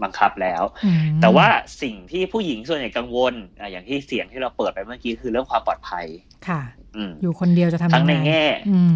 [0.04, 1.48] บังคับแล้วอืมแต่ว่า
[1.82, 6.06] สิ่งที่ผู้หญิงส่วนใหญ่กังวลอะอย่างที่เสียงที่เราเปิดไปเมื่อกี้คือเรื่องความปลอดภัย
[6.48, 6.62] ค่ะ
[6.96, 8.96] อืมอยู่คนเดียวจะทำทั้ยังงในไงแง่อืม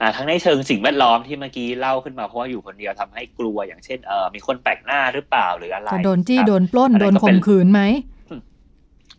[0.00, 7.80] อ่าทั้งในเชิงสิ่งแวดล้อมที่เมื่อกี้เล่าขึ้นมาเพราะว่าอยู่คนเดียวทำให้กลัวอย่างเช่นเออมีคนแปลกหน้าหรือเปล่าหรืออะไรจะโดนจี้ครับโดนปล้นอันนั้โดนนก็เป็ข่นมขืนไหม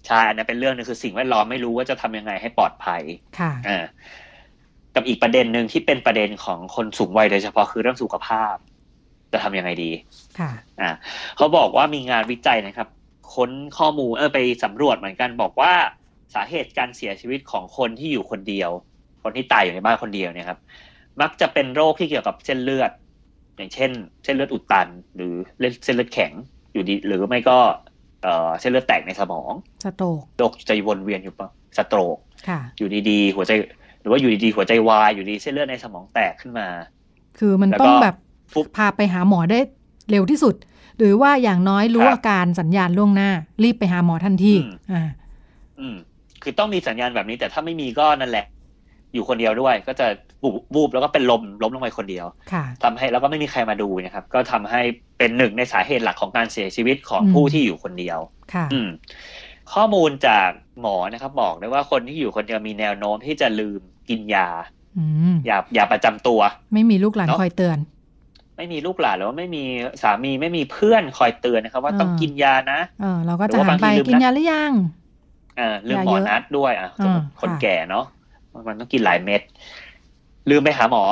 [0.07, 3.01] ใช่อันนั้นเป็นเรื่องหนึงคือสิ่งแวดล้อมไม่รู้ว่าจะทำยังไงให้ปลอดภัย
[3.39, 3.85] ค่ะอ่า
[4.95, 8.55] กับอีกประเด็นหนึ่งที่เป็นประเด็นของคนสูงวัยโดยเฉพาะคือเรื่องสุขภาพ
[9.31, 9.91] จะทำยังไงดี
[10.39, 10.89] ค่ะ อ่า
[11.37, 12.87] เขาบอกว่ามีงานวิจัยนะครับ
[13.35, 15.73] ค้นข้อมูลเออไปสำรวจเหมือนกันบอกว่า
[16.35, 18.69] สาเหตุการเสียชีวิตของคนที่อยู่คนเดียว
[19.23, 20.59] คนที่ตายอยู่ในบ้านคนเดียวเนี่ยครับ
[21.21, 22.91] มักจะเป็นโรคที่เกี่ยวกับเส้นเลือด
[23.55, 23.91] อย่างเช่น
[24.23, 25.33] เส้นเลือดอุดตัน หรือ
[25.83, 26.31] เส้นเลือดแข็ง
[26.73, 27.57] อยู่ดี หรือไม่ก็
[28.23, 29.51] เอ่อเส้นเลือดแตกในสมอง
[29.85, 33.51] สโตรกโรคจะวนเวียนอยู่ปะสโตรกค่ะอยู่ดีๆหัวใจ
[34.01, 36.67] หรือว่าอยู่ดีๆหัวใจวายอยู่ดีเส้นเลือดในสมองแตกขึ้นมา
[37.39, 38.28] คือมันแล้วก็ต้องแบบปุ๊บ
[38.77, 39.59] พาไปหาหมอได้
[40.11, 40.55] เร็วที่สุด
[40.97, 43.29] หรือว่าอย่างน้อยรู้ครับอาการสัญญาณล่วงหน้า
[43.63, 45.03] รีบไปหาหมอทันทีอืมอ่า
[45.79, 45.95] อืม
[46.43, 48.45] คือต้องมีสัญญาณแบบนี้ แต่ถ้าไม่มีก็นั่นแหละ
[49.13, 50.07] อยู่คนเดียวด้วย ก็จะ
[50.43, 54.81] บูบวูบแล้วก็เป็นลมล้มลงไปคนเดียวค่ะทำให้แล้วก็ไม่มีใครมาดูนะครับ ก็ทำให้
[55.17, 58.19] เป็นหนึ่งในสาเหตุหลักของการเสียชีวิตของอืมผู้ที่อยู่คนเดียว
[58.53, 58.89] ค่ะอืม
[59.73, 60.49] ข้อมูลจาก
[60.81, 64.49] หมอนะครับบอกได้ว่าคนที่อยู่คนเดียวมีแนวโน้มที่จะลืมกินยา
[64.97, 66.39] อืมยายาประจำตัว
[66.73, 67.77] ไม่มีลูกหลานเนอะคอยเตือน
[68.59, 69.59] ไม่มีลูกหลานหรือว่าไม่มี
[70.01, 74.73] สามีไม่มีเพื่อนคอยเตือนนะครับ ว่าอ่าต้องกินยานะเออเราก็หรืจะอว่าหันบางทีไปลืมกินนะยาหรือยัง
[75.57, 78.01] อ่าลืมยาหมอเยอะนัดด้วยอะสมมติอ่าคนค่ะแก่เนาะ
[78.67, 79.41] มันต้องกินหลายเม็ด
[80.49, 81.03] ลืมไปหาหมอ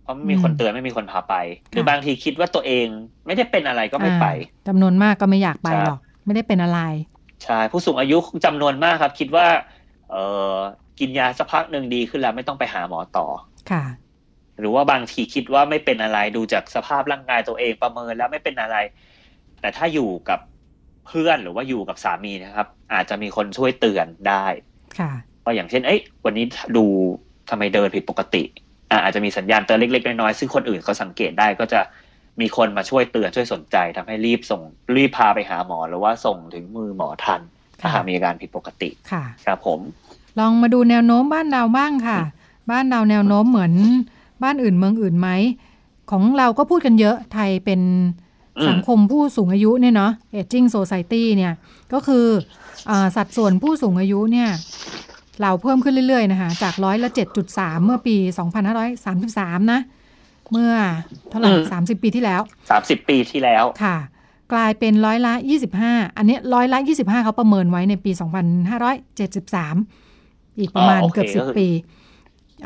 [0.00, 1.32] เพราะไม่มีคนอืมเตือนไม่มีคนพาไป
[1.72, 2.86] หค่ะรือบางทีคิดว่าตัวเอง
[3.26, 4.28] ไม่ได้เป็นอะไรก็ไม่ไปอ่า
[4.66, 6.76] จำนวนมากก็ไม่อยากไปใช่หรอก ไม่ได้เป็นอะไร
[7.42, 9.46] ใช่ผู้สูงอายุจำนวนมากครับ คิดว่า
[10.06, 10.16] เออ
[10.98, 13.22] กินยาสักพักหนึ่งดีขึ้นแล้วไม่ต้องไปหาหมอต่อ
[13.70, 13.82] ค่ะ
[14.60, 18.76] หรือว่าบางทีคิดว่าไม่เป็นอะไรดูจากสภาพร่างกายตัวเองประเมินแล้วไม่เป็นอะไร
[19.60, 20.40] แต่ถ้าอยู่กับ
[21.06, 24.46] เพื่อนหรือว่าอยู่กับสามีนะครับ อาจจะมีคนช่วยเตือนได้
[24.98, 25.12] ค่ะ
[25.44, 26.44] ว่าอย่างเช่น เอ้ยวันนี้
[26.76, 26.84] ดู
[27.50, 28.42] ทำไมเดินผิดปกติ
[28.90, 31.80] อะอาจจะมีสัญญาณเตือนเล็ก ๆ น้อยๆซึ่งคนอื่นเขาสังเกตได้ก็จะ
[32.40, 34.62] มีคนมาช่วยเตือนช่วยสนใจทำให้รีบส่ง
[34.96, 37.40] รีบพาไปหาหมอหรือว่าส่งถึงมือหมอทัน
[37.80, 39.80] ถ้าค่ะหากมีอาการผิดปกติค่ะ ครับผม
[40.38, 42.18] ลองมาดูแนวโน้มบ้านเราบ้างค่ะ
[42.70, 43.72] บ้านเราแนวโน้มเหมือน
[44.44, 45.28] บ้านอื่นเมืองอื่นไหม
[46.10, 47.80] ของเราก็พูดกันเยอะไทยเป็น
[48.58, 51.52] อืมสังคมผู้สูงอายุเนี่ยเนาะ aging society เนี่ย
[51.92, 52.26] ก็คือ
[52.90, 54.48] อาสัดส่วนผู้สูงอายุเนี่ย
[55.42, 57.08] เราเพิ่มขึ้นเรื่อย ๆ นะคะ จากร้อยละ
[57.46, 58.16] 7.3 เมื่อปี
[58.94, 59.80] 2533 นะ
[60.52, 60.72] เมื่อ
[61.30, 63.96] เท่าไหร่ 30 ปีที่แล้วสามสิบปีที่แล้ว ค่ะ
[64.52, 65.32] กลายเป็นร้อยละ
[65.76, 68.10] 25 อันนี้ร้อยละ 25 เขาประเมินไว้ในปี
[69.74, 71.68] 2573 อีกประมาณอ๋อโอเคเกือบก็คือ10 ปี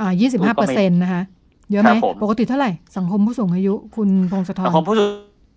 [0.01, 1.23] อ่า25เปอร์เซ็นต์นะคะ
[1.71, 4.97] เยอะไหคมรับผมปกติเท่าไหร่สังคมผู้สูงอายุ คุณพงศธรสังคมผู้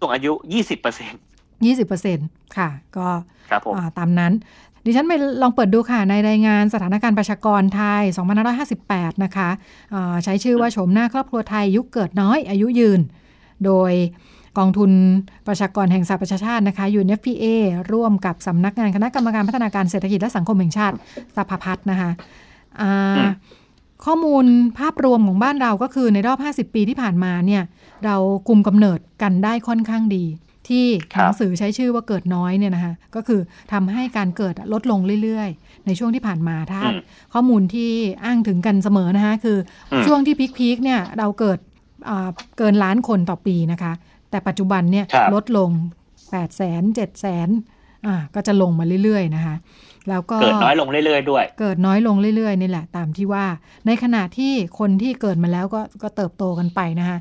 [0.02, 1.12] สูงอายุยี่สิบเปอร์เซ็น
[2.02, 3.08] 20%ค่ะ ก็
[3.50, 4.34] ครับผมอ่าตามนั้น
[4.86, 8.04] ดิฉันไปลองเปิดดูค่ะ ในรายงานสถานการณ์ประชากรไทย
[8.63, 9.50] 2558 นะคะ
[9.93, 13.02] อ่าใช้ชื่อว่าโฉมหน้าครอบครัวไทยยุคเกิดน้อยอายุยืน
[13.65, 13.93] โดย
[14.58, 14.91] กองทุน
[15.47, 17.45] ประชากรแห่งสหประชาชาตินะคะ UNFPA
[17.91, 20.95] ร่วมกับสำนักงานคณะกรรมการพัฒนาการเศรษฐกิจและสังคมแห่งชาติ
[21.36, 22.10] สภาพัฒน์นะคะ
[22.82, 23.30] อ่าอืม
[24.05, 24.45] ข้อมูล
[24.79, 27.63] ภาพรวมของบ้านเราก็คือในรอบ 50 ปีที่ผ่านมาเนี่ย
[28.05, 28.15] เรา
[28.47, 30.25] กลุ่มกำเนิดกันได้ค่อนข้างดี
[30.69, 37.01] ที่ครัหบนังสือใช้ชื่อว่าเกิดน้อยเนี่ยนะคะก็คือทำให้การเกิดลดลงเรื่อยๆ ในช่วงที่ผ่านมาถ้าอืม
[37.33, 37.91] ข้อมูลที่
[38.23, 39.57] อ้างถึงกันเสมอนะคะคือ
[39.91, 41.59] อมช่วงที่พีคๆเนี่ยเราเกิด
[42.09, 43.93] อ่าเกินล้านคนต่อปีนะคะ
[44.29, 45.69] แต่ปัจจุบันเนี่ยครับลดลง
[46.31, 49.55] 8 0 0 0 0 0 7 0 0 0 0อ่าก็จะลงมาเรื่อยๆนะคะ
[50.09, 53.45] แล้วก็เกิดน้อยลงเรื่อยๆด้วย เกิดน้อยลงเรื่อยๆนี่แหละ ตามที่ว่า
[53.87, 57.19] ในขณะที่คนที่เกิดมาแล้วก็ก็เติบโตกันไปนะคะ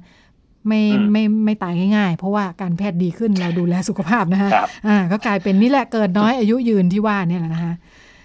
[0.69, 7.75] ไม่อืมไม่ไม่ตายง่ายๆ เพราะว่าการแพทย์ดีขึ้นเราดูแลสุขภาพนะคะครับอ่า ก็กลายเป็นนี่แหละเกิดน้อยอายุยืนที่ว่าเนี่ยแหละนะคะ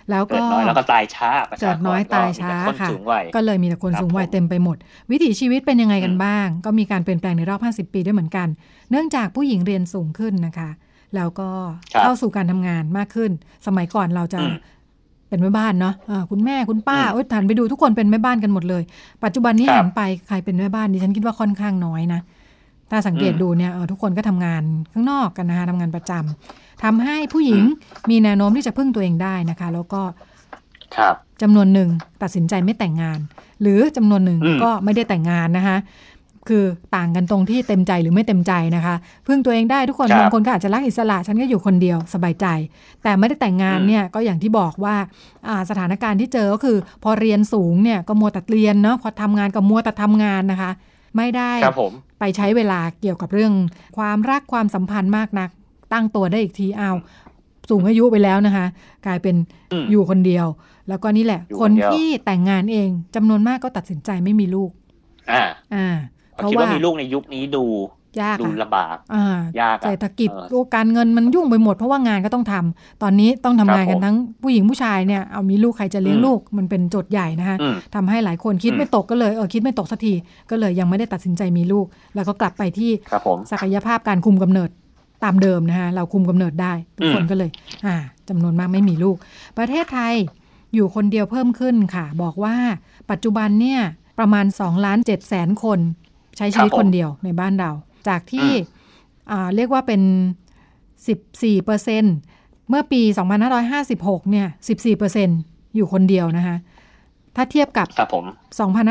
[0.10, 4.78] แล้วเกิก็ดน้อยแล้วก็ตายช้าประชากรเกิดน้อยตายช้าก็มีแต่คนค่ะสูงวัยก็เลยมีแต่คนครับสูงวัยผมเต็มไปหมด
[5.12, 8.48] วิถีชีวิตเป็นยังไงกันอืมบ้าง ก็มีการเปลี่ยนแปลงในรอบ 50 ปีด้วยเหมือนกัน
[8.92, 10.70] เนื่องจากผู้หญิงเรียนสูงขึ้นนะคะ
[11.16, 11.50] แล้วก็
[12.02, 13.32] เข้าสู่การทำงานมากขึ้น
[13.68, 14.56] สมัยก่อนเราจะอืม
[15.30, 18.84] เป็นแม่บ้านเนาะอ่าคุณแม่คุณป้าอืมโอ๊ยหันไปดูทุกคนเป็นแม่บ้านกันหมดเลย
[19.24, 22.22] ปัจจุบันนี้ครับหันไปใครเป็นแม่บ้านดิฉันคิดว่าค่อนข้างน้อยนะ
[22.92, 27.64] ถ้าสังเกตอืมดูเนี่ยเออทุกคนก็ทำงานข้างนอกกันนะคะทำงานประจำทำให้ผู้หญิง
[28.10, 30.02] มีแนวโน้มที่จะพึ่งตัวเองได้นะคะ แล้วก็
[30.96, 31.90] ครับจำนวนหนึ่ง
[32.22, 33.20] ตัดสินใจไม่แต่งงาน
[33.62, 35.78] หรือจำนวนหนึ่งอืมก็ไม่ได้แต่งงานนะคะ
[36.50, 36.64] คือ
[36.96, 38.96] ต่างกันตรงที่เต็มใจหรือไม่เต็มใจนะคะ
[39.28, 42.48] พึ่งตัวเองได้ทุกคนครับบางคนก็อาจจะรักอิสระ ฉันก็อยู่คนเดียวสบายใจ
[43.04, 44.96] แต่ไม่ได้แต่งงานอืมเนี่ยก็อย่างที่บอกว่า
[45.48, 50.72] อ่าสถานการณ์ที่เจอก็คือ พอเรียนสูงเนี่ยก็มัวแต่เรียนเนาะพอทำงานก็มัวแต่ทำงานนะคะ
[51.18, 53.54] ไม่ได้ครับผมไปใช้เวลาเกี่ยวกับเรื่อง
[53.98, 55.50] ความรักความสัมพันธ์มากนัก
[55.94, 56.96] ตั้งตัวได้อีกทีเอาว
[57.70, 58.66] สูงอายุไปแล้วนะคะ
[59.06, 59.36] กลายเป็น
[59.72, 60.46] อืมอยู่คนเดียว
[60.90, 64.72] แล้วก็นี่แหละอยู่คคนนเดียวที่แต่งงานเองจำนวนมากก็ตัดสินใจไม่มีลูก
[65.32, 65.44] อ่า
[65.76, 65.88] อ่า
[66.36, 67.66] เพราะคิดว่าว่ามีลูกในยุคนี้ดู
[68.22, 80.14] ยากดูอะลำบากอ่ายากอะเศรษฐกิจเออโอ้การเงินมันยุ่งไปหมดเพราะว่างานก็ต้องทำตอนนี้ต้องทำงานครับกันผมทั้งผู้หญิงผู้ชายเนี่ยเอามีลูกใครจะเลี้ยงอืมลูกมันเป็นโจทย์ใหญ่นะคะอืมทำให้หลายคนคิดอืมไม่ตกก็เลยเออคิดไม่ตกสักที
[80.50, 84.70] ก็เลยยังไม่ได้ตัดสินใจมีลูก แล้วก็กลับไปที่ครับผมศักยภาพการคุมกำเนิด
[85.24, 87.50] ตามเดิมนะคะเราคุมกำเนิดได้ทุกคนอืมก็เลย
[87.86, 87.96] อ่า
[88.30, 89.18] จำนวนมากไม่มีลูก
[89.58, 90.14] ประเทศไทย
[90.74, 92.56] อยู่คนเดียวเพิ่มขึ้นค่ะ บอกว่า
[93.12, 93.82] ปัจจุบันเนี่ย
[94.20, 95.80] ประมาณ2ล้าน7แสนคน
[96.38, 97.72] ใช้ชีวิตคนเดียวในบ้านเรา
[98.08, 98.50] จากที่
[99.32, 100.02] อ่าเรียกว่าเป็น
[101.04, 102.04] 14เปอร์เซ็น
[102.70, 103.02] เมื่อปี
[103.66, 105.30] 2556 เนี่ย 14เปอร์เซ็น
[105.76, 106.58] อยู่คนเดียวนะคะ
[107.36, 108.26] ถ้าเทียบกับครับผม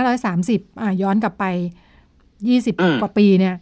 [0.08, 1.44] 2,530 อะย้อนกลับไป
[2.46, 3.54] อืม20 กว่าปีเนี่ย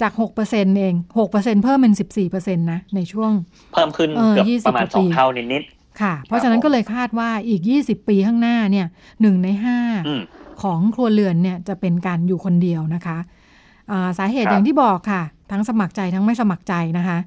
[0.00, 0.12] จาก
[0.44, 0.94] 6%เอง
[1.28, 1.94] 6%เพิ่มเป็น
[2.24, 3.32] 14%นะ ในช่วง
[3.72, 5.62] เพิ่มขึ้นเออเกือบ20ประมาณกว่าสองปีเท่านิด
[6.00, 8.86] ค่ะ เพราะฉะนั้นผมก็เลยคาดว่าอีก 20 ปีข้างหน้าเนี่ย
[9.20, 13.18] หนึ่งในๆอืม5 ของครัวเรือนเนี่ยจะเป็นการอยู่คนเดียวนะคะ
[13.90, 17.18] อ่าสาเหตุครับอย่างที่บอกค่ะ ทั้งสมัครใจทั้งไม่สมัครใจนะคะ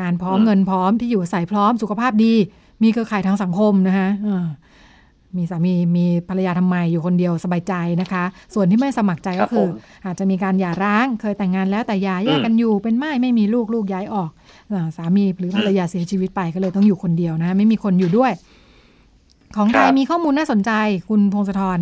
[0.00, 2.34] งานพร้อมอืมเงินพร้อมที่อยู่อาศัยพร้อมสุขภาพดี
[2.82, 4.44] มีเครือข่ายทางสังคมนะคะเออ
[5.36, 9.68] มีสามีมีภรรยาทำไมอยู่คนเดียวสบายใจนะคะ ส่วนที่ไม่สมัครใจครัก็บคือผม
[10.06, 14.30] อาจจะมีการหย่าร้างเคยแต่งงานแล้วแต่หย่าแยกกันอยู่ เป็นไม่ไม่มีลูกลูกย้ายออก
[14.72, 18.32] อาสามีหรือภรรยาเสียชีวิตไปก็เลยต้องอยู่คนเดียวนะคะไม่มีคนอยู่ด้วย
[19.56, 20.72] ของไทยครับมีข้อมูลน่าสนใจ
[21.08, 21.78] คุณพงศธร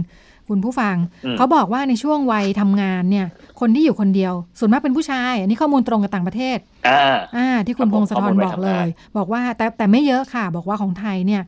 [0.50, 3.26] คุณผู้ฟังอืมเขาบอกว่าในช่วงวัยทำงานเนี่ย
[3.60, 6.58] คนที่อยู่คนเดียว ส่วนมากเป็นผู้ชาย อันนี้ข้อมูลตรงกับต่างประเทศ
[6.88, 7.00] อ่า
[7.36, 11.42] อ่าที่คุณครับพผมงศธรข้อมูลไว้บอกทำงานเลย บอกว่าแต่แต่ไม่เยอะค่ะ บอกว่าของไทยเนี่ย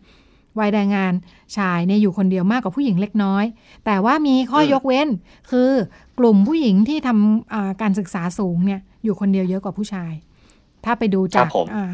[0.59, 1.13] วัยแรงงาน
[1.57, 3.45] ชายเนี่ยอยู่คนเดียวมากกว่าผู้หญิงเล็กน้อย
[3.87, 5.09] แต่ว่ามีข้อยกเว้น
[5.51, 5.71] คือ
[6.19, 10.13] กลุ่มผู้หญิงที่ทำอ่าการศึกษาสูงเนี่ยอยู่คนเดียวเยอะกว่าผู้ชาย
[10.85, 11.87] ถ้าไปดูจากครับผมอ่า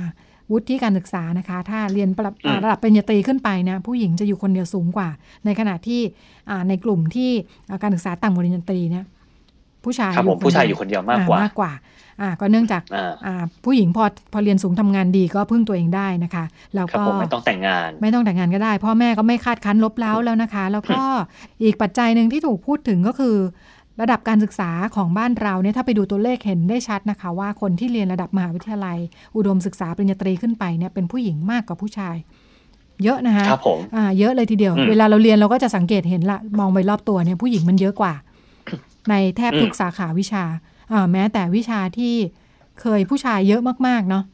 [0.53, 5.09] วุฒิการศึกษานะคะ ถ้าเรียนประอืมอ่าระดับปริญญาตรีขึ้นไปนะผู้หญิงจะอยู่คนเดียวสูงกว่า
[5.45, 6.01] ในขณะที่
[6.51, 7.31] อ่าในกลุ่มที่
[7.71, 9.05] อ่าการศึกษาต่ำกว่าปริญญาตรีเนี่ย
[9.85, 11.73] ผู้ชายครับผมคนผู้ชายอเดีวยู่คนเดียวมากกว่าอ่มากกว่า
[12.21, 21.03] อ่าก็เนื่องจากอ่าอ่าผู้หญิงพอพอเรียนสูงทำงานดีก็พึ่งตัวเองได้นะคะแล้วครับก็ผมไม่ต้องแต่งงาน ไม่ต้องแต่งงานก็ได้พ่อแม่ก็ไม่คาดคั้นลบเล้าแล้วนะคะ แล้วก็
[21.63, 23.37] อีกปัจจัยหนึ่งที่ถูกพูดถึงก็คือ
[24.01, 28.99] ระดับการศึกษาของบ้านเราเนี่ยถ้าไปดูตัวเลขเห็นได้ชัดนะคะ ว่าคนที่เรียนระดับมหาวิทยาลัย
[29.37, 32.17] อุดมศึกษาปริญญาตรีขึ้นไปเนี่ยเป็นผู้หญิงมากกว่าผู้ชาย
[33.03, 38.15] เยอะนะคะครับผมอ่าเยอะเลยทีเดียวอืมเวลาเราเรียนเราก็จะสังเกตเห็นละมองไปรอบตัวเนี่ยผู้หญิงมันเยอะกว่า
[39.11, 40.45] ในแทบทุกอืมสาขาวิชา
[40.93, 42.15] อ่าแม้แต่วิชาที่
[42.81, 44.25] เคยผู้ชายเยอะมากๆเนาะ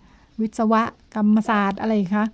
[0.41, 0.83] วิศวะ
[1.15, 2.27] กรรมศาสตร์อะไรคะ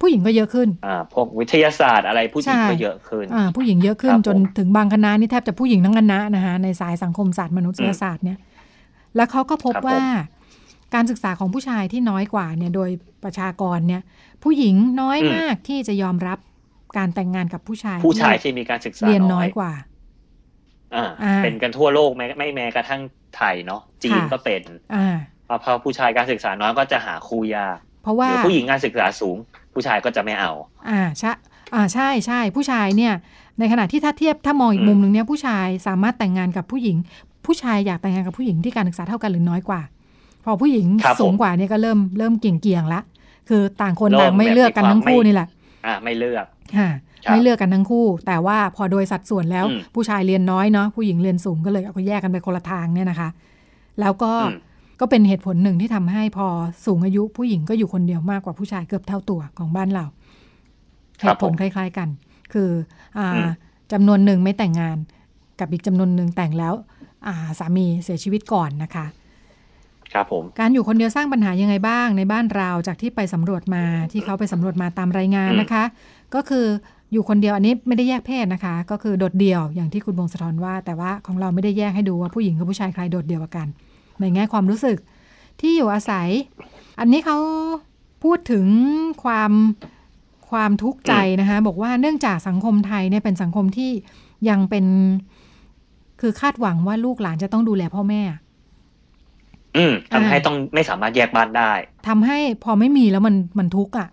[0.00, 8.38] ผู้หญิงก็เยอะขึ้นอ่าพวกวิทยาศาสตร์อะไรผู้หญิงใช่ก็เยอะขึ้นอ่าผู้หญิงเยอะขึ้นครับผมจนถึงบางคณะนี่แทบจะผู้หญิงทั้งคณะนะคะในสายสังคมศาสตร์มนุษยศาสตร์เนี่ย
[9.16, 10.00] แล้วเขาก็พบครับผมว่า
[10.94, 12.90] การศึกษาของผู้ชายที่น้อยกว่าเนี่ยโดย
[13.24, 14.02] ประชากรเนี่ย
[14.42, 16.38] ผู้หญิงน้อยมากที่จะยอมรับ
[16.98, 19.72] การแต่งงานกับผู้ชาย ผู้ชายที่มีการศึกษาเรียนน้อยกว่า
[20.94, 21.06] อ่า
[21.44, 23.00] เป็นกันทั่วโลกแม้ไม่แม้กระทั่ง
[23.36, 24.62] ไทยเนาะจีนก็เป็น
[24.94, 25.16] อ่า
[25.64, 29.36] พอผู้ชายการศึกษาน้อยก็จะหาคู่ยากเพราะว่าผู้หญิงการศึกษาสูง
[29.76, 30.52] ผู้ชายก็จะไม่เอา
[30.88, 31.32] อ่าใช่
[31.74, 33.14] อ่าใช่ใช่ผู้ชายเนี่ย
[33.58, 36.96] ในขณะที่ถ้าเทียบถ้ามองอีกมุมหนึ่งเนี่ยผู้ชายสามารถแต่งงานกับผู้หญิง
[37.46, 39.80] ผู้ชายอยากแต่งงานกับผู้หญิงที่การศึกษาเท่ากันหรือน้อยกว่า
[40.44, 40.86] พอผู้หญิง
[41.20, 43.00] สูงกว่าเนี่ยก็เริ่มเริ่มเกี่ยงเกี่ยงละ
[43.48, 45.48] คือต่างคนต่างไม่เลือกกันทั้งคู่นี่แหละ
[45.86, 46.44] อ่าไม่เลือก
[46.78, 46.90] ค่ะ
[47.30, 53.28] ไม่เลือกกันทั้งคู่ แต่ว่าพอโดยสัดส่วนแล้วผู้ชายเรียนน้อยเนาะผู้หญิงเรียนสูงก็เลยเอาแยกกันไปคนละทางเนี่ยนะคะ
[54.00, 54.32] แล้วก็
[55.00, 56.46] ก็เป็นเหตุผลหนึ่งที่ทำให้พอ
[56.86, 60.04] สูงอายุผู้หญิงก็อยู่คนเดียวมากกว่าผู้ชายเกือบเท่าตัวของบ้านเรา
[61.20, 62.08] เหตุผลคล้าย ๆกัน
[62.52, 62.70] คือ
[63.18, 63.44] อ่า
[63.92, 64.96] จำนวนหนึ่งไม่แต่งงาน
[65.60, 66.74] กับอีกจำนวนหนึ่งแต่งแล้ว
[67.26, 69.06] อ่าสามีเสียชีวิตก่อนนะคะ
[70.12, 75.84] ครับผมการอยู่คนเดียวสร้างปัญหายังไงบ้างในบ้านเราจากที่ไปสำรวจมาที่เขาไปสำรวจมาตามรายงานนะคะ
[76.34, 76.66] ก็คือ
[77.12, 83.66] อยู่คนเดียวอันนี้ไม่ได้แยกเพศนะคะ ก็คือโดดเดี่ยวอย่างที่คุณบงสะท้อนว่า แต่ว่าของเราไม่ได้แยกให้ดูว่าผู้หญิงกับผู้ชายใครโดดเดี่ยวกัน
[84.20, 84.98] ในแง่ความรู้สึก
[85.60, 86.28] ที่อยู่อาศัย
[87.00, 87.38] อันนี้เขา
[88.22, 88.66] พูดถึง
[89.24, 89.52] ความ
[90.50, 93.90] ความทุกข์ใจนะคะบอกว่าเนื่องจากสังคมไทยเนี่ยเป็นสังคมที่
[94.48, 94.86] ยังเป็น
[96.20, 98.22] คือคาดหวังว่าลูกหลานจะต้องดูแลพ่อแม่
[99.76, 101.72] อืมทำให้ต้องไม่สามารถแยกบ้านได้
[102.08, 104.08] ทำให้พอไม่มีแล้วมันมันทุกข์อะ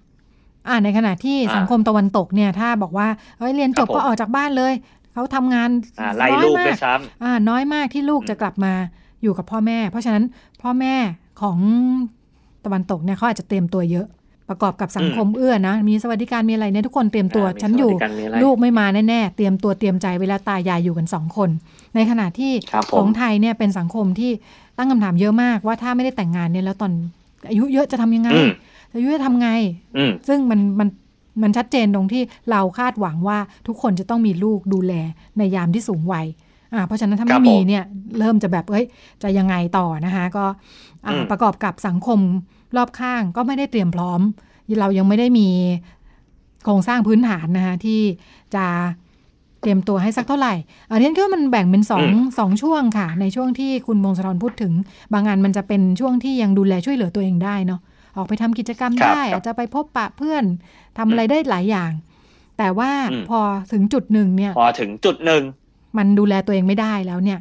[0.67, 4.73] อ่าในขณะที่สังคมตะวันตกเนี่ย ถ้าบอกว่าเฮ้ยเรียนจบก็ออกจากบ้านเลย
[5.13, 5.69] เขาทำงาน
[6.17, 8.73] ไล่ลูกด้วยซ้ำอ่าน้อยมากที่ลูกจะกลับมา
[9.23, 10.23] อยู่กับพ่อแม่ เพราะฉะนั้น
[10.61, 10.95] พ่อแม่
[11.41, 11.57] ของ
[12.65, 14.07] ตะวันตกเนี่ยเขาอาจจะเตรียมตัวเยอะ
[14.49, 17.91] ประกอบกับสังคมเอื้อนะ มีสวัสดิการมีอะไรเนี่ยทุกคนเตรียมตัวฉันอยู่
[18.43, 21.49] ลูกไม่มาแน่ๆเตรียมตัวเตรียมใจเวลาตายายอยู่กันสองคน
[21.95, 22.51] ในขณะที่
[22.97, 24.31] ของไทยเนี่ยเป็นสังคมที่
[24.77, 26.91] ตั้งคำถามเยอะมากว่าถ้าไม่ได้แต่งงานเนี่ยแล้วตอน
[27.49, 28.29] อายุเยอะจะทำยังไง
[28.93, 29.49] อายุจะทำไง
[30.27, 30.89] ซึ่งมันมัน
[31.41, 34.93] มันชัดเจนตรงที่เราคาดหวังว่าทุกคนจะต้องมีลูกดูแล
[35.37, 36.52] ในยามที่สูงวัยอ่า
[36.87, 37.83] เพราะฉะนั้นถ้าไม่มีเนี่ย
[38.19, 38.85] เริ่มจะแบบเอ้ย
[39.23, 40.45] จะยังไงต่อนะคะก็
[41.31, 42.19] ประกอบกับสังคม
[42.77, 44.21] รอบข้างก็ไม่ได้เตรียมพร้อม
[44.79, 45.49] เรายังไม่ได้มี
[46.63, 48.01] โครงสร้างพื้นฐานนะคะที่
[48.55, 48.65] จะ
[49.61, 50.53] เตรียมตัวให้สักเท่าไหร่
[50.89, 52.05] อันนี้ก็มันแบ่งเป็นสอง
[52.39, 54.73] สองช่วงค่ะ ในช่วงที่คุณมงสะทอนพูดถึง
[55.13, 57.81] บางงานมันจะเป็นช่วงที่ยังดูแลช่วยเหลือตัวเองได้เนาะ
[58.17, 60.43] ออกไปทำกิจกรรมได้ อาจจะไปพบปะเพื่อน
[60.97, 61.91] ทำอะไรได้หลายอย่าง
[62.57, 62.91] แต่ว่า
[63.29, 63.39] พอ
[63.71, 65.43] ถึงจุดหนึ่งเนี่ย พอถึงจุดหนึ่ง
[65.97, 67.39] มันดูแลตัวเองไม่ได้แล้วเนี่ย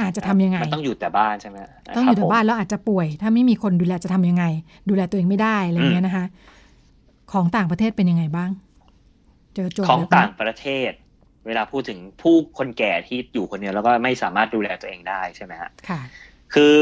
[0.00, 1.56] อาจจะทำยังไง มันต้องอยู่แต่บ้านใช่ไหม
[1.96, 4.44] ต้องอยู่แต่บ้านแล้วอาจจะป่วย ถ้าไม่มีคนดูแลจะทำยังไง
[4.88, 6.26] ดูแลตัวเองไม่ได้อะไรเงี้ยนะคะ
[7.32, 8.50] ของต่างประเทศเป็นยังไงบ้าง
[9.54, 10.90] เจอโจทย์ของต่างประเทศ
[11.46, 16.00] เวลาพูดถึงผู้คนแก่ที่อยู่คนเดียวแล้วก็ไม่สามารถดูแลตัวเองได้ใช่ไหมฮะค่ะ
[16.54, 16.78] คือ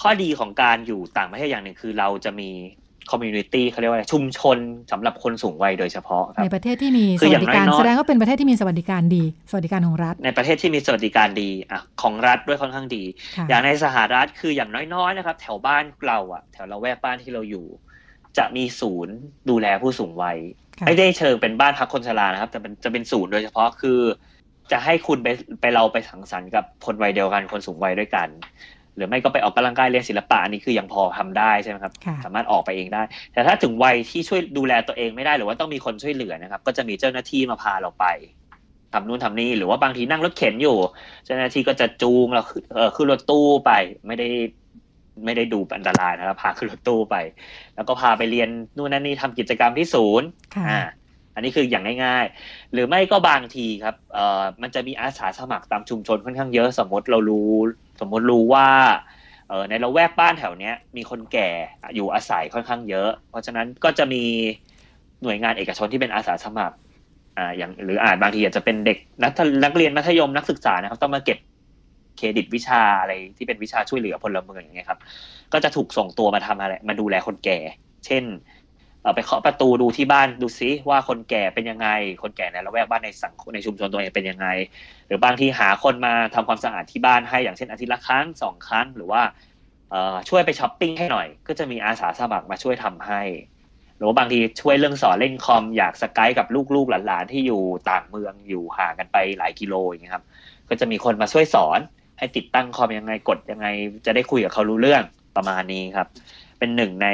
[0.00, 2.50] ข้อดีของการอยู่ต่างประเทศอย่างหนึ่งคือเราจะมี
[3.10, 4.58] คอมมูนิตี้เขาเรียกว่าชุมชน
[4.92, 13.02] สำหรับคนสูงวัยโดยเฉพาะครับในประเทศที่มีสวัสดิการแสดงว่าเป็นประเทศที่มีสวัสดิการดี สวัสดิการของรัฐ ในประเทศที่มีสวัสดิการดีอะของรัฐด้วยค่อนข้างดี
[13.48, 17.66] อย่างในสหรัฐคืออย่างน้อยๆนะครับ แถวบ้านเราอะ แถวเราแวกบ้านที่เราอยู่
[18.38, 19.14] จะมีศูนย์
[19.50, 20.38] ดูแลผู้สูงวัย
[20.86, 24.00] ไม่ได้เชิงเป็นบ้านพักคนชรานะครับ แต่มันจะเป็นศูนย์โดยเฉพาะคือ
[24.72, 25.28] จะให้คุณไป
[25.60, 28.28] ไปเราไปสังสรรค์กับคนวัยเดียวกันคนสูงวัยด้วยกัน
[28.96, 31.92] หรือไม่ก็ไปออกกำลังกายเรียนศิลปะอันนี้คือยังพอทำได้ใช่ไหมครับ
[32.24, 38.06] สามารถออกไปเองได้ แต่ถ้าถึงวัยที่ช่วยดูแลตัวเองไม่ได้หรือว่าต้องมีคนช่วยเหลือนะครับ ก็จะมีเจ้าหน้าที่มาพาเราไป
[38.92, 40.76] ทำนู่นทำนี่หรือว่าบางทีนั่งรถเข็นอยู่
[41.24, 42.42] เจ้าหน้าที่ก็จะจูงเรา
[42.74, 43.72] เออขึ้นรถตู้ไป
[44.06, 44.28] ไม่ได้
[45.24, 47.16] ไม่ได้ดูอันตรายนะครับพาขึ้นรถตู้ไป
[47.74, 50.28] แล้วก็พาไปเรียนนู่นนั่นนี่ทำกิจกรรมที่ศูนย์
[50.68, 50.80] อ่า
[51.34, 57.54] อันนี้คืออย่างง่ายๆ หรือไม่ก็บางทีครับเอ่อมันจะมีอาสาสมัครตามชุมชนค่อนข้างเยอะสมมติเรารู้
[58.00, 58.68] สมมติรู้ว่า
[59.48, 61.48] เออในเราแวกบ้านแถวเนี้ยมีคนแก่
[61.94, 64.24] อยู่อาศัยค่อนข้างเยอะ เพราะฉะนั้นก็จะมี
[65.22, 66.76] หน่วยงานเอกชนที่เป็นอาสาสมัคร
[67.38, 69.32] อ่าอย่างหรืออาจบางทีอาจจะเป็นเด็กนัก
[69.64, 71.38] นักเรียนมัธยมนักศึกษานะครับ ต้องมาเก็บ
[72.16, 75.00] เครดิตวิชาอะไรที่เป็นวิชาช่วยเหลือพลเมืองอย่างเงี้ยครับ
[75.52, 77.58] ก็จะถูกส่งตัวมาทำอะไร มาดูแลคนแก่
[78.06, 78.24] เช่น
[79.14, 81.88] ไปเคาะประตูดูที่บ้านดูซิว่าคนแก่เป็นยังไง
[82.22, 84.46] คนแก่ในละแวกบ้านในสังคมในชุมชนตัวเองเป็นยังไง
[85.06, 89.22] หรือบางทีหาคนมาทำความสะอาดที่บ้านให้อย่างเช่นอาทิตย์ละครั้งสองครั้ง หรือว่า
[90.28, 93.22] ช่วยไปช้อปปิ้งให้หน่อย ก็จะมีอาสาสมัครมาช่วยทำให้
[93.96, 100.24] หรือบางทีช่วยเรื่องสอนเล่นคอมอยาก Skype กับลูกๆหลานๆที่อยู่ต่างเมืองอยู่ห่างกันไปหลายกิโลอย่างนี้ครับ
[100.68, 101.78] ก็จะมีคนมาช่วยสอน
[102.18, 103.66] ให้ติดตั้งคอมยังไงกดยังไง
[104.06, 105.02] จะได้คุยกับเขารู้เรื่อง
[105.36, 106.08] ประมาณนี้ครับ
[106.58, 107.08] เป็นหนึ่งใน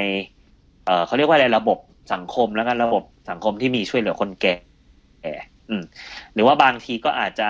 [0.87, 1.77] เออเขาเรียกว่าอะไรระบบ
[2.13, 4.55] สังคมแล้วกันระบบสังคมที่มีช่วยเหลือคนแก่
[6.33, 7.49] หรือว่าบางทีก็อาจจะ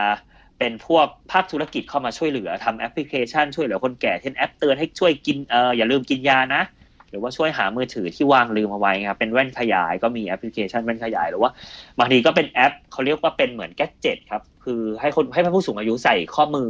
[0.60, 6.62] เป็นพวกภาคธุรกิจเข้ามาช่วยเหลือทำแอปพลิเคชันช่วยเหลือคนแก่เช่นแอปเตือนให้ช่วยกินเอออย่าลืมกินยานะ
[7.10, 11.52] หรือว่าช่วยหามือถือที่วางลืมเอาไว้ครับเป็นแว่นขยายก็มีแอปพลิเคชันแว่นขยายหรือว่า
[12.00, 16.68] บางทีก็เป็นแอปเขาเรียกว่าเป็นเหมือน gadget ครับคือให้คนให้ผู้สูงอายุใส่ข้อมือ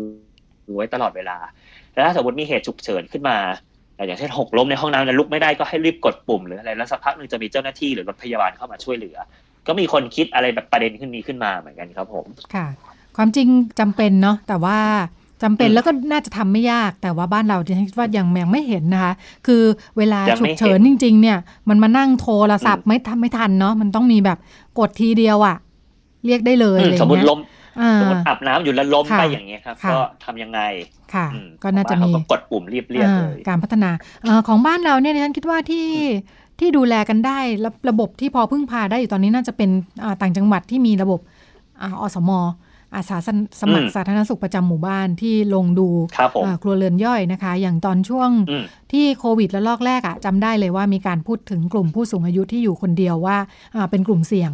[0.75, 1.38] ไว้ตลอดเวลา
[1.93, 3.38] แล้วถ้าสมมติมีเหตุฉุกเฉินขึ้นมา
[4.05, 9.17] อย่างเช่นหกล้มในห้องน้ำแล้วลุกไม่ได้ก็ให้รีบกดปุ่มหรืออะไรแล้วสักพักหนึ่งจะมีเจ้าหน้าที่หรือรถพยาบาลเข้ามาช่วยเหลือ
[9.67, 12.67] ก็มีคนคิดอะไรแบบประเด็นขึ้นนี้ขึ้นมาเหมือนกันครับผมค่ะ
[13.17, 13.47] ความจริง
[13.79, 14.79] จำเป็นเนาะแต่ว่า
[15.43, 19.13] จำเป็นแล้วก็น่าจะทำไม่ยาก แต่ว่าบ้านเราดิฉันคิดว่ายังยังไม่เห็นนะคะ
[19.47, 19.63] คือ
[19.97, 21.38] เวลาฉุกเฉินจริง ๆ เนี่ย
[21.69, 24.38] มันมานั่งโทรศัพท์ไม่ทำไม่ทันเนาะมันต้องมีแบบ
[24.79, 25.57] กดทีเดียวอะ
[26.25, 27.66] เรียกได้เลยอะไรเงี้ยสมมติล้มอ่า
[27.99, 30.59] สมมติอาบน้ำอยู่แล้วล้มค่ะไปอย่างเงี้ยครับค่ะก็ทำยังไง
[31.13, 33.89] ค่ะอืมก็น่าจะมีเขกดปุ่มเรียบเรียบๆเลยอ่าการพัฒนา
[34.23, 35.87] เออของบ้านเราเนี่ยดิฉันคิดว่าที่
[36.59, 39.69] ที่ดูแลกันได้ระระบบที่พอพึ่งพาได้อยู่ตอนนี้น่าจะเป็น
[40.03, 41.19] อ่าต่างจังหวัดที่มีระบบ
[41.81, 42.31] อาอสม
[42.95, 43.30] อาสาส
[43.62, 53.38] สมัครอืมสาธารณสุขประจำหมู่บ้านที่ลงดูครับผมอ่าครัวเรือนย่อยนะคะ อย่างตอนช่วงอืมที่โควิดระลอกแรกอะจำได้เลยว่ามีการพูดถึงกลุ่มผู้สูงอายุที่อยู่คนเดียวว่า
[53.76, 54.52] อ่าเป็นกลุ่มเสี่ยง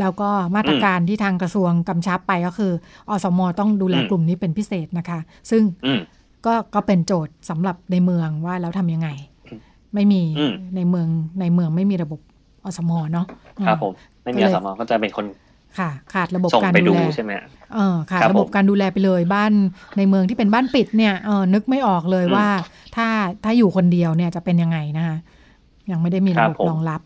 [0.00, 2.72] แล้วก็มาตรการที่ทางกระทรวงกำชับไปก็คือ
[3.08, 5.18] อสมต้องดูแลอืมกลุ่มนี้เป็นพิเศษนะคะ
[5.50, 6.00] ซึ่งอืม
[6.46, 9.08] ก็ก็เป็นโจทย์สำหรับในเมืองว่าแล้วทำยังไง
[9.94, 11.08] ไม่มีอืมในเมือง
[11.40, 12.20] ในเมืองไม่มีระบบ
[12.64, 13.26] อสมเนาะ
[13.66, 13.92] ครับผม
[14.24, 15.26] ไม่มีก็อเลยสมก็จะเป็นคน
[15.78, 17.32] ค่ะ ขาดระบบส่งการไปดูดูแลใช่ไหม
[17.74, 19.52] เออขาดครับระบบผมการดูแลไปเลยบ้าน
[19.96, 22.46] ในเมืองที่เป็นบ้านปิดเนี่ยเออนึกไม่ออกเลยอืมว่า
[22.96, 23.06] ถ้า
[23.44, 25.16] ถ้าอยู่คนเดียวเนี่ยจะเป็นยังไงนะคะ
[25.90, 27.00] ยังไม่ได้มีระบบครับผมรองรับ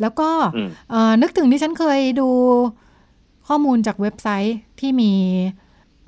[0.00, 2.28] แล้วก็อืมเออนึกถึงที่ฉันเคยดู
[3.48, 5.12] ข้อมูลจากเว็บไซต์ที่มี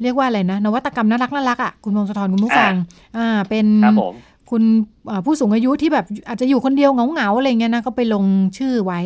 [0.02, 2.74] เรียกว่าอะไรนะ นวัตกรรมน่ารักน่ารักอะคุณพงศธรคุณผู้ฟัง
[3.16, 4.14] อ่าเป็นครับผม
[4.50, 4.62] คุณ
[5.10, 8.24] อ่าผู้สูงอายุที่แบบอาจจะอยู่คนเดียวเหงาๆอะไรเงี้ยนะก็ไปลง
[8.58, 9.00] ชื่อไว้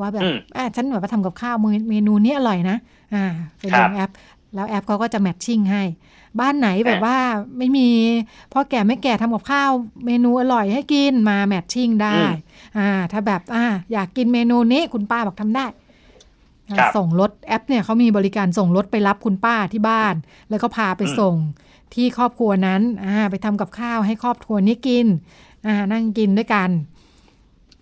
[0.00, 2.76] ว่าแบบอืมอ่าฉันแบบว่าทำกับข้าวมือเมนูนี้อร่อยนะ
[3.14, 3.24] อ่า
[3.58, 4.10] ไปลครังบแอป
[4.54, 5.82] แล้วแอปเขาก็จะแมทชิ่งให้
[6.40, 7.18] บ้านไหนแบบอ่าว่า
[7.58, 7.88] ไม่มี
[8.52, 9.70] พ่อแก่ไม่แก่ทำกับข้าว
[10.06, 12.20] เมนูอร่อยให้กินมาแมทชิ่งได้
[12.78, 15.66] อ่า ถ้าแบบอ่า อยากกินเมนูนี้คุณป้าบอกทำได้
[16.70, 20.14] อ่าครับส่งรถแอปเนี่ยเขามีบริการส่งรถไปรับคุณป้าที่บ้าน
[20.50, 21.34] แล้วก็พาไปอืมส่ง
[21.94, 25.06] ที่ครอบครัวนั้น อ่า ไปทำกับข้าวให้ครอบครัวนี้กิน
[25.66, 26.70] อ่า นั่งกินด้วยกัน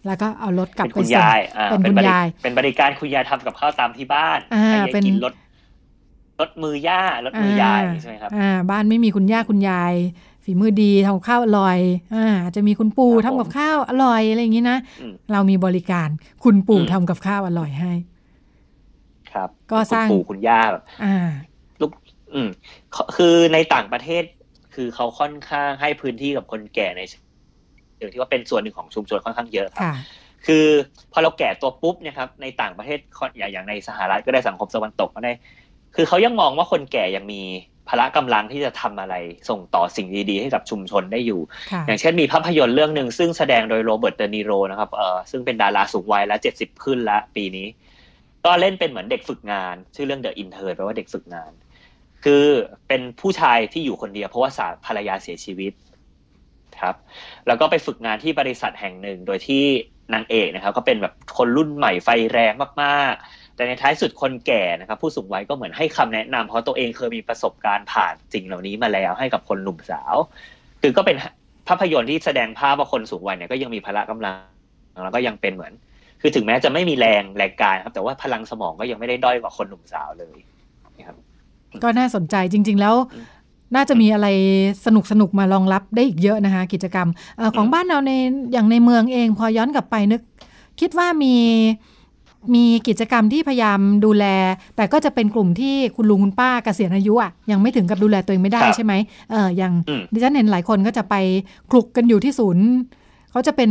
[0.07, 5.35] แล้วก็เอารถกลับเป็นไปคุณส่งยายอ่าเป็นคุณบริยาย เป็นบริการคุณยายทำกับข้าวตามที่บ้านอ่าให้ยายเป็นกินรถ
[6.41, 9.95] รถมือย่ารถมือยายใช่ไหมครับอ่าบ้านไม่มีคุณย่าคุณยาย
[10.45, 11.79] ฝีมือดีทำกับข้าวอร่อย
[12.15, 16.09] อ่าอาจจะมีคุณปู่ครับทำกับข้าวอร่อยอะไรอย่างนี้นะอืมเรามีบริการ
[16.45, 17.93] คุณปู่อืมทำกับข้าวอร่อยให้
[19.33, 21.17] ครับ ก็สร้างคุณปู่คุณย่าแบบอ่า
[21.81, 21.91] ลูก
[22.35, 22.49] อืม
[22.93, 24.25] เขาคือในต่างประเทศ
[24.75, 27.01] คือเขาค่อนข้างให้พื้นที่กับคนแก่ใน
[28.07, 29.95] เชิงที่ว่าเป็นส่วนหนึ่งของชุมชนค่อนข้างเยอะครับค่ะ
[30.47, 30.67] คือ
[31.13, 32.99] พอเราแก่ตัวปุ๊บเนี่ยครับในต่างประเทศ
[33.39, 35.33] อย่างอย่างในสหรัฐก็ได้สังคมตะวันตกก็ได้
[35.95, 37.43] คือเขายังมองว่าคนแก่ยังมี
[37.89, 39.15] พละกำลังที่จะทำอะไร
[39.49, 41.41] ส่งต่อสิ่งดีๆ ให้กับชุมชนได้อยู่
[41.73, 47.67] ค่ะอย่างเช่นมีภาพยนตร์เรื่องหนึ่งซึ่งแสดงโดยโรเบิร์ตเดนิโรนะครับเออซึ่งเป็นดาราสูงวัยแล้วเจ็ดสิบขึ้นแล้วปีนี้
[48.45, 51.53] ก็เล่นเป็นเหมือนเด็กฝึกงาน ชื่อเรื่อง The Intern แปลว่าเด็กฝึกงาน
[52.25, 52.45] คือ
[52.89, 55.73] เป็นผู้ชายที่อยู่คนเดียวเพราะว่าสาภรรยาเสียชีวิต
[56.83, 56.95] ครับ
[57.47, 59.65] แล้วก็ไปฝึกงานที่บริษัทแห่งหนึ่งโดยที่
[60.15, 70.15] นางเอกนะครับ ก็เป็นแบบคนรุ่นใหม่ไฟแรงมากๆ แต่ในท้ายสุดคนแก่นะครับ ผู้สูงวัยก็เหมือนให้คำแนะนำเพราะตัวเองเคยมีประสบการณ์ผ่านสิ่งเหล่านี้มาแล้วให้กับคนหนุ่มสาว
[70.83, 71.17] คือก็เป็น
[71.69, 74.37] ภาพยนตร์ที่แสดงภาพว่าคนสูงวัยเนี่ยก็ยังมีพละกำลัง
[75.05, 75.73] แล้วก็ยังเป็นเหมือน
[76.21, 80.39] คือถึงแม้จะไม่มีแรงแรงกายครับ แต่ว่าพลังสมองก็ยังไม่ได้ด้อยกว่าคนหนุ่มสาวเลย
[80.99, 81.17] นะครับ
[81.83, 83.25] ก็น่าสนใจจริง ๆ แล้วอืม
[83.75, 84.27] น่าจะมีอะไร
[84.87, 88.13] สนุกสนุกๆมารองรับได้อีกเยอะนะคะ กิจกรรมเออของอืมบ้านเราใน
[88.53, 90.21] อย่างในเมืองเอง พอย้อนกลับไปนึก
[90.81, 91.35] คิดว่ามี
[92.55, 94.25] มีกิจกรรมที่พยายามดูแล
[94.77, 98.95] แต่ก็จะเป็นกลุ่มที่คุณลุงคุณป้าเกษียณอายุอะยังไม่ถึงกับดูแลตัวเองไม่ได้ครับใช่ไหม
[99.31, 101.15] เอออย่างอืมดิฉันเห็นหลายคนก็จะไป
[101.71, 102.65] คลุกกันอยู่ที่ศูนย์
[103.31, 103.71] เขาจะเป็น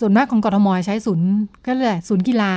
[0.00, 1.28] ส่วนมากของกทมใช้ศูนย์
[1.66, 2.52] ก็เลยกศูนย์กีฬา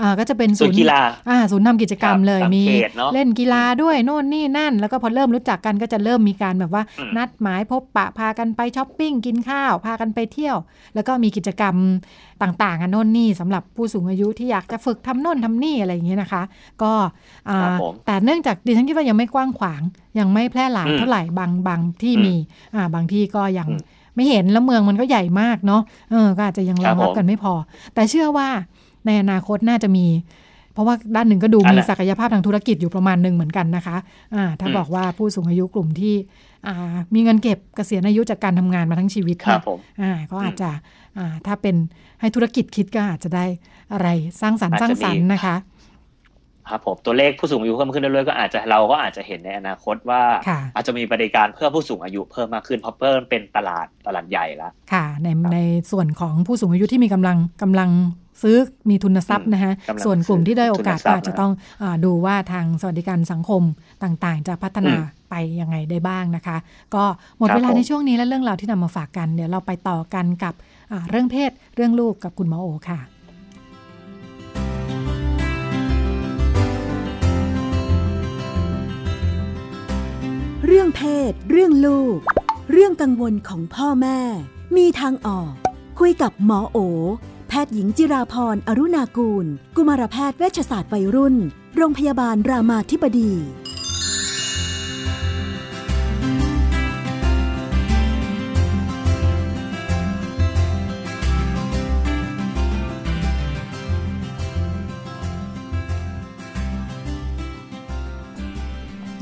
[0.00, 10.56] อ่าก็จะเป็นส่วนกีฬาอ่าศูนย์ทำกิจกรรมครับเลยตามมีเขตเนอะเล่นกีฬาด้วยโน่นนี่นั่น แล้วก็พอเริ่มรู้จักกันก็จะเริ่มมีการแบบว่าอืมนัดหมายพบปะพากันไปช้อปปิ้งกินข้าวพากันไปเที่ยว
[10.94, 11.74] แล้วก็มีกิจกรรม
[12.42, 16.42] ต่างๆอะโน่นนี่สำหรับผู้สูงอายุที่อยากจะฝึกทำโน่นทำนี่อะไรอย่างเงี้ยนะคะ
[16.82, 16.92] ก็
[17.48, 19.82] อ่าครับผมแต่เนื่องจากดิฉันคิดว่ายังไม่กว้างขวาง
[20.18, 22.34] ยังไม่แพร่หลายอืมเท่าไหร่บางบางที่อืมมี
[22.74, 23.80] อ่าบางที่ก็ยังอืม
[24.16, 27.54] ไม่เห็นแล้วเมืองมันก็ใหญ่มากเนาะเออก็อาจจะยังรองรับครับผมกันไม่พอ
[27.94, 28.48] แต่เชื่อว่า
[29.06, 30.06] ในอนาคตน่าจะมี
[30.72, 33.96] เพราะว่าด้านหนึ่งก็ดูอันมีน่ะศักยภาพทางธุรกิจอยู่ประมาณหนึ่งเหมือนกันนะคะ
[34.34, 36.14] อ่าถ้าอืมบอกว่าผู้สูงอายุกลุ่มที่
[36.66, 40.70] อ่ามีเงินเก็บเกษียณอายุจากการทำงานมาทั้งชีวิตครับเนี่ยผมอ่าก็อาจจะ
[41.18, 41.76] อ่าถ้าเป็น
[42.20, 43.44] ให้ธุรกิจคิดก็อาจจะได้
[43.92, 44.08] อะไร
[44.40, 45.56] สร้างสรรค์อาจสร้างจะมีสรรค์นะคะ
[46.70, 55.58] ครับผมตัวเลขผู้สูงอายุเพิ่มขึ้นเรื่อยๆก็อาจจะเราก็อาจจะเห็นในอนาคตว่าค่ะอาจจะมีบริการเพื่อผู้สูงอายุเพิ่มมากขึ้นเพราะเพิ่มเป็นตลาดตลาดใหญ่แล้วค่ะในใน
[55.92, 57.90] ส่วนของผู้สูงอายุที่มีกำลังกำลัง
[58.42, 58.56] ซื้อ
[58.90, 63.62] มีทุนทรัพย์อืมนะคะกำลังส่วนกลุ่มที่ได้โอกาสทุนทรัก็พย์อาจจะต้องอาดูว่าทางสวัสดิการสังคม
[64.02, 66.56] ต่างๆ จะพัฒนาอืมไปยังไงได้บ้างนะคะ
[66.94, 67.04] ก็
[67.38, 70.54] หมดครับเวลาผมในช่วงนี้และเรื่องราวที่นำมาฝากกันเดี๋ยวเราไปต่อกันกับ
[70.92, 73.00] อ่าเรื่องเพศเรื่องลูกกับคุณหมอโอค่ะ
[80.66, 82.18] เรื่องเพศ เรื่องลูก
[82.72, 84.18] เรื่องกังวลของพ่อแม่
[84.76, 85.52] มีทางออก
[85.98, 89.46] คุยกับหมอโอแพทย์หญิงจิราพรอรุณากูล
[89.76, 91.34] กุมารแพทย์เวชศาสตร์วัยรุ่น
[91.76, 93.32] โรงพยาบาลรามาธิบดี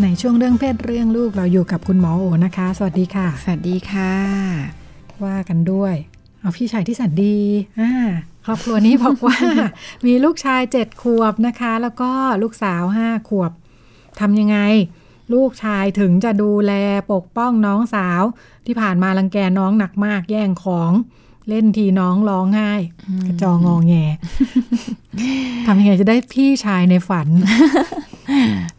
[0.03, 4.13] ในช่วงเรื่องเพศเรื่องลูกเราอยู่กับคุณหมอโอนะคะ สวัสดีค่ะ สวัสดีค่ะ
[5.25, 5.97] ว่ากันด้วย
[6.43, 7.39] เอาพี่ชายที่แสันดี
[7.81, 7.93] อ่า
[8.45, 9.39] ครอบครัวนี้บอกว่า
[10.07, 12.11] มีลูกชายเจ็ดขวบนะคะ แล้วก็
[12.43, 13.53] ลูกสาวห้าขวบ
[14.21, 14.59] ทำยังไง
[15.35, 16.73] ลูกชายถึงจะดูแล
[17.13, 18.23] ปกป้องน้องสาว
[18.67, 20.93] ที่ผ่านมารังแกน้องหนักมากแย่งของ
[21.49, 22.73] เล่นทีน้องร้องไห้
[23.27, 23.95] กระจองงอแง
[25.67, 27.29] ทำยังไงจะได้พี่ชายในฝัน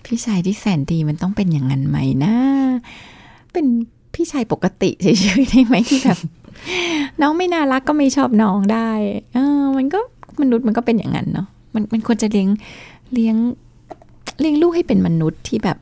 [0.06, 2.36] พี่ชายที่แสนดีมันต้องเป็นอย่างนั้นไหมนะ
[3.54, 3.66] เป็น
[4.14, 5.08] พี่ชายปกติเฉ
[5.40, 6.20] ยๆได้ไหมที่แบบ
[7.22, 8.90] น้องไม่น่ารักก็ไม่ชอบน้องได้
[9.34, 10.00] เออ มันก็
[10.42, 12.50] มนุษย์มันก็เป็นอย่างนั้นเนาะ มันมันควรจะเลี้ยง
[13.14, 13.36] เลี้ยง
[14.40, 15.78] เลี้ยงลูกให้เป็นมนุษย์ที่แบบ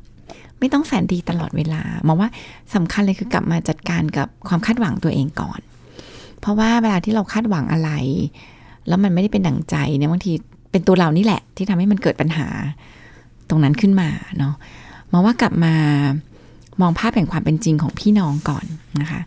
[0.59, 2.29] ไม่ต้องแสนดีตลอดเวลา มองว่า
[2.75, 5.59] สำคัญเลยคือกลับมาจัดการกับความคาดหวังตัวเองก่อน
[6.39, 7.91] เพราะว่าเวลาที่เราคาดหวังอะไร
[8.87, 10.31] แล้วมันไม่ได้เป็นดั่งใจเนี่ยบางที
[10.71, 12.47] เป็นตัวเรานี่แหละ ที่ทำให้มันเกิดปัญหา
[13.49, 14.53] ตรงนั้นขึ้นมาเนาะ
[15.11, 15.73] มองว่ากลับมา
[16.81, 18.65] มองภาพแห่งความเป็นจริงของพี่น้องก่อน
[19.01, 19.21] นะคะ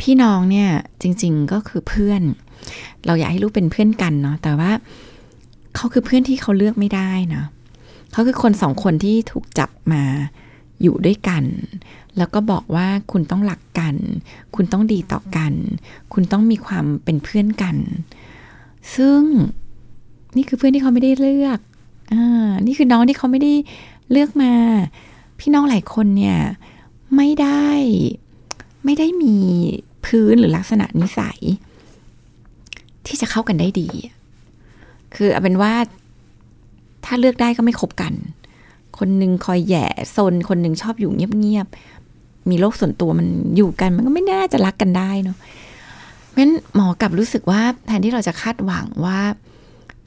[0.00, 0.70] พี่น้องเนี่ย
[1.02, 2.22] จริง ๆก็คือเพื่อน
[3.06, 4.72] เราอยากให้ลูกเป็นเพื่อนกันเนาะแต่ว่า
[5.74, 7.44] เขาคือเพื่อนที่เขาเลือกไม่ได้นะ
[8.12, 10.02] เขาคือคนสองคนที่ถูกจับมา
[10.82, 11.44] อยู่ด้วยกัน
[12.16, 13.94] แล้วก็บอกว่าคุณต้องหลักกัน
[14.54, 15.52] คุณต้องดีต่อกัน
[16.12, 17.76] คุณต้องมีความเป็นเพื่อนกัน
[18.94, 19.20] ซึ่ง
[20.36, 21.58] นี่คือเพื่อนที่เขาไม่ได้เลือก
[22.12, 23.52] อ่านี่คือน้องที่เขาไม่ได้
[24.10, 24.52] เลือกมา
[25.40, 26.38] พี่น้องหลายคนเนี่ย
[27.16, 27.68] ไม่ได้
[28.84, 29.36] ไม่ได้มี
[30.06, 31.40] พื้นหรือลักษณะนิสัย
[33.06, 33.88] ที่จะเข้ากันได้ดี
[35.14, 35.72] คือเอาเป็นว่า
[37.04, 38.12] ถ้าเลือกได้ก็ไม่คบกัน
[38.98, 39.86] คนหนึ่งคอยแย่
[40.16, 43.26] ซนคนหนึ่งชอบอยู่เงียบๆ มีโลกส่วนตัวมัน
[43.56, 45.36] อยู่กัน มันก็ไม่น่าจะรักกันได้เนาะ
[46.30, 49.20] เพราะฉะนั้นหมอกลับรู้สึกว่าแทนที่เราจะคาดหวังว่า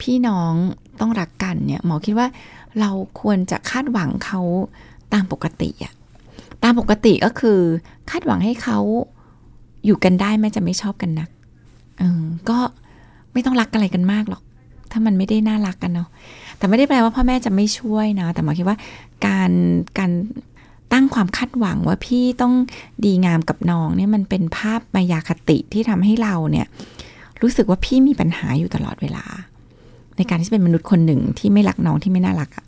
[0.00, 0.52] พี่น้อง
[1.00, 2.28] ต้องรักกันเนี่ย หมอคิดว่า
[2.80, 2.90] เรา
[3.20, 4.40] ควรจะคาดหวังเขา
[5.12, 5.94] ตามปกติอะ
[6.62, 7.58] ตามปกติก็คือ
[8.10, 8.78] คาดหวังให้เขา
[9.84, 11.28] อยู่กันได้แม้จะไม่ชอบกันนัก
[11.98, 12.58] เออก็
[13.32, 14.42] ไม่ต้องรักอะไรกันมากหรอก
[14.90, 16.08] ถ้ามันไม่ได้น่ารักกันเนาะ
[16.58, 18.76] แต่ไม่ได้แปลว่าพ่อแม่จะไม่ช่วยนะ แต่หมอคิดว่า
[19.26, 19.50] การ
[19.98, 20.10] การ
[20.92, 22.54] ตั้งความคาดหวังว่าพี่ต้อง
[23.04, 26.66] ดีงามกับน้องเนี่ยมันเป็นภาพมายาคติที่ทำให้เราเนี่ย
[27.42, 29.24] รู้สึกว่าพี่มีปัญหาอยู่ตลอดเวลา
[30.16, 32.64] ในการที่เป็นมนุษย์คนหนึ่งที่ไม่รักน้องที่ไม่น่ารักอะ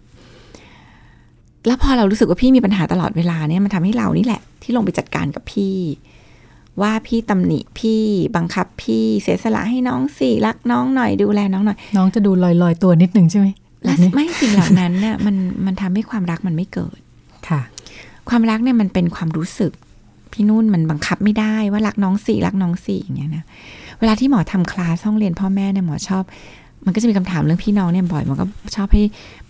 [1.66, 5.74] แล้วพอเรารู้สึกว่าพี่มีปัญหาตลอดเวลาเนี่ยมันทำให้เรานี่แหละ ที่ลงไปจัดการกับพี่
[6.80, 8.00] ว่าพี่ตำหนิพี่
[8.36, 12.30] บังคับพี่เสียสละให้น้องสิรักน้องหน่อยดูแลน้องหน่อย น้องจะดู
[12.62, 13.48] ลอยๆตัวนิดหนึ่งใช่ไหม
[13.84, 16.98] และแบบนี้ไม่สิ่งเหล่านั้นเนี่ยมันมันทำให้ความรักมันไม่เกิด
[17.48, 17.60] ค่ะ
[18.28, 19.72] ความรักเนี่ยมันเป็นความรู้สึก
[20.32, 23.44] พี่นุ่นมันบังคับไม่ได้ว่ารักน้องสี่รักน้องสี่อย่างเงี้ยนะ
[23.98, 26.24] เวลาที่หมอทำคลาสห้องเรียนพ่อแม่เนี่ยหมอชอบ
[26.84, 28.44] มันก็จะมีคำถามเรื่องพี่น้องเนี่ยบ่อยมันก็
[28.76, 29.02] ชอบให้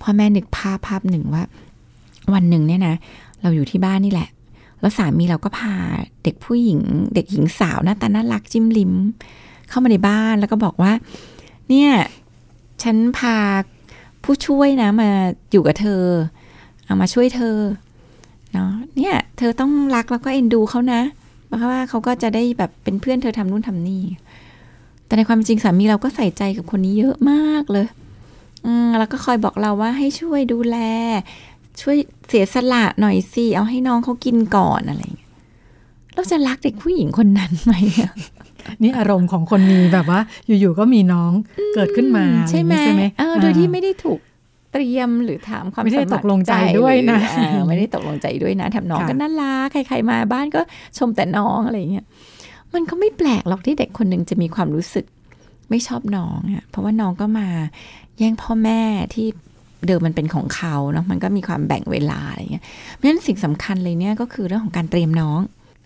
[0.02, 1.42] พ่อแม่นึกภาพภาพหนึ่งว่า
[2.34, 2.94] วันหนึ่งเนี่ยนะ
[3.42, 4.28] เราอยู่ที่บ้านนี่แหละ
[4.82, 5.74] แล้วสามีเราก็พา
[6.24, 6.80] เด็กผู้หญิง
[7.14, 8.92] เด็กหญิงสาวหน้าตาน่ารักจิ้มลิ้ม
[9.68, 10.92] เข้ามาในบ้านแล้วก็บอกว่า
[11.68, 11.90] เนี่ย
[12.82, 13.36] ฉันพา
[14.24, 15.08] ผู้ช่วยนะมา
[15.52, 16.02] อยู่กับเธอ
[16.84, 17.56] เอามาช่วยเธอ
[18.52, 21.02] เนาะเนี่ย เธอต้องรักแล้วก็เอ็นดูเขานะ
[21.46, 24.04] เพราะว่าเขาก็จะได้แบบเป็นเพื่อนเธอทำนู่นทำนี่
[25.06, 27.86] แต่ในความเป็นจริงสามีเราก็ใส่ใจกับคนนี้เยอะมากเลย
[28.64, 30.78] อืมแล้วก็คอยบอกเราว่าให้ช่วยดูแล
[31.80, 31.96] ช่วย
[32.28, 35.30] เสียสละหน่อยสิเอาให้น้องเขากินก่อนอะไรอย่างเงี้ย
[36.14, 38.12] เราจะรักเด็กผู้หญิงคนนั้นไหมอะ
[38.82, 41.32] นี่อารมณ์ของคนมีแบบว่า อยู่ๆก็มีน้อง
[41.74, 44.20] เกิดขึ้นมาใช่ไหมอะไรอย่างนี้ใช่ไหมเออโดยที่ไม่ได้ถูก
[44.72, 50.60] เตรียมหรือถามความไม่ได้สมัครตกลงใจด้วยนะหรืออ่าไม่ได้ตกลงใจด้วยนะแถมน้องค่ะก็น่ารักใครๆมาบ้านก็
[50.98, 52.06] ชมแต่น้องอะไรอย่างเงี้ย
[52.74, 55.06] มันก็ไม่แปลกหรอกที่เด็กคนหนึ่งจะมีความรู้สึก
[55.70, 57.48] ไม่ชอบน้องอะเพราะว่าน้องก็มา
[58.18, 58.80] แย่งพ่อแม่
[59.14, 59.26] ที่
[59.86, 62.64] เดิมมันเป็นของเขาเนาะมันก็มีความแบ่งเวลาอะไรเงี้ย
[62.94, 65.40] เพราะฉะนั้นสิ่งสำคัญเลยเนี่ยก็คือเรื่องของการเตรียมน้อง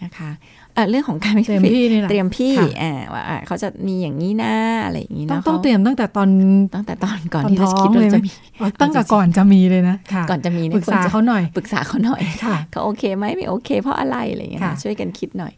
[0.05, 0.31] นะคะ
[0.75, 6.29] เอ่อเรื่องของการไม่เตรียมพี่นี่แหละเตรียมพี่ค่ะอ่าว่าอะเขาจะมีอย่างนี้นะอะไรอย่างนี้ต้องนะต้องขาเตรียมตั้งแต่ตอน
[6.75, 8.31] ตั้งแต่ตอนก่อนตอนที่เราท้องคิดว่าเลยไหมจะมี
[8.61, 15.53] อ๋อตั้งแต่ก่อนจะมีเลยนะค่ะก่อนจะมีปเนี่ยรึกษาควรจะเขาหน่อยปรึกษาเขาหน่อยค่ะเขาโอเคไหมไม่โอเค เพราะอะไรอะไรอย่างเงี้ยค่ะนะช่วยกันคิดหน่อย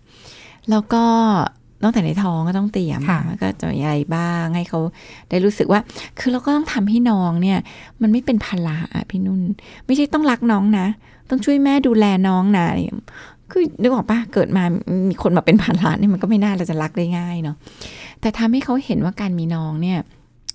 [0.71, 1.05] แล้วก็
[1.83, 4.81] ตั้งแต่ในท้องก็ต้องเตรียมค่ะว่าก็จะมีอะไรบ้างให้เขา
[5.31, 5.81] ได้รู้สึกว่า
[6.19, 7.59] คือเราก็ต้องทำให้น้องเนี่ย
[8.03, 9.41] มันไม่เป็นภาระอะพี่นุ่น
[9.87, 10.87] ไม่ใช่ต้องรักน้องนะ
[11.31, 13.09] ต้องช่วยแม่ดูแลน้องนะอะไรอย่างเงี้ย
[13.51, 14.65] คือนึกออกปะเกิดมา
[15.09, 17.57] มีคนมาเป็นภาระเนี่ยมันก็ไม่น่าเราจะรักได้ง่ายเนาะ
[18.21, 19.99] แต่ทำให้เขาเห็นว่าการมีน้องเนี่ย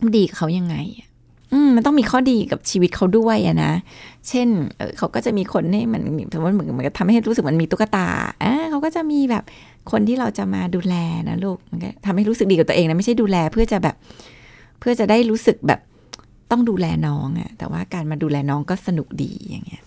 [0.02, 1.13] มันดีกับเขายังไงอะอื
[1.66, 3.74] มมันต้องมีข้อดีกับชีวิตเขาด้วยอะนะ
[4.30, 4.48] เช่น
[4.98, 6.02] เขาก็จะมีคนให้มัน
[6.34, 8.08] สมมติเหมือนเหมือนกับทำให้รู้สึกมันมีตุ๊กตา
[8.44, 9.44] อ่าเขาก็จะมีแบบ
[9.92, 10.96] คนที่เราจะมาดูแล
[11.30, 13.96] นะลูกมันก็ทำให้รู้สึกดีกับตัวเองนะไม่ใช่ดูแลเพื่อจะแบบ
[14.80, 15.80] เพื่อจะได้รู้สึกแบบ
[16.52, 19.84] ต้องดูแลน้องอะแต่ว่าการมาดูแลน้องก็สนุกดีอย่างเงี้ย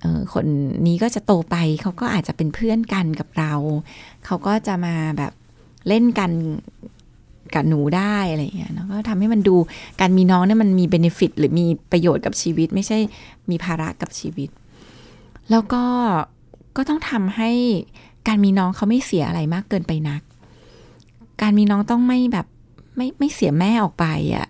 [0.00, 0.46] เออคน
[0.86, 3.52] นี้ก็จะโตไปเขาก็อาจจะเป็นเพื่อนกันกับเรา
[4.26, 5.32] เขาก็จะมาแบบ
[5.88, 6.30] เล่นกัน
[7.54, 9.56] กับหนูได้อะไรอย่างเงี้ยเนาะก็ทำให้มันดู
[10.00, 12.98] การมีน้องเนี่ยมันมีเบนฟิตหรือมีประโยชน์กับชีวิต ไม่ใช่
[13.50, 14.48] มีภาระกับชีวิต
[15.50, 15.84] แล้วก็
[16.76, 17.50] ก็ต้องทำให้
[18.28, 20.22] การมีน้องเขาไม่เสียอะไรมากเกินไปนัก
[21.42, 22.46] การมีน้องต้องไม่แบบ
[22.96, 24.46] ไม่ไม่เสียแม่ออกไปอะ่ะ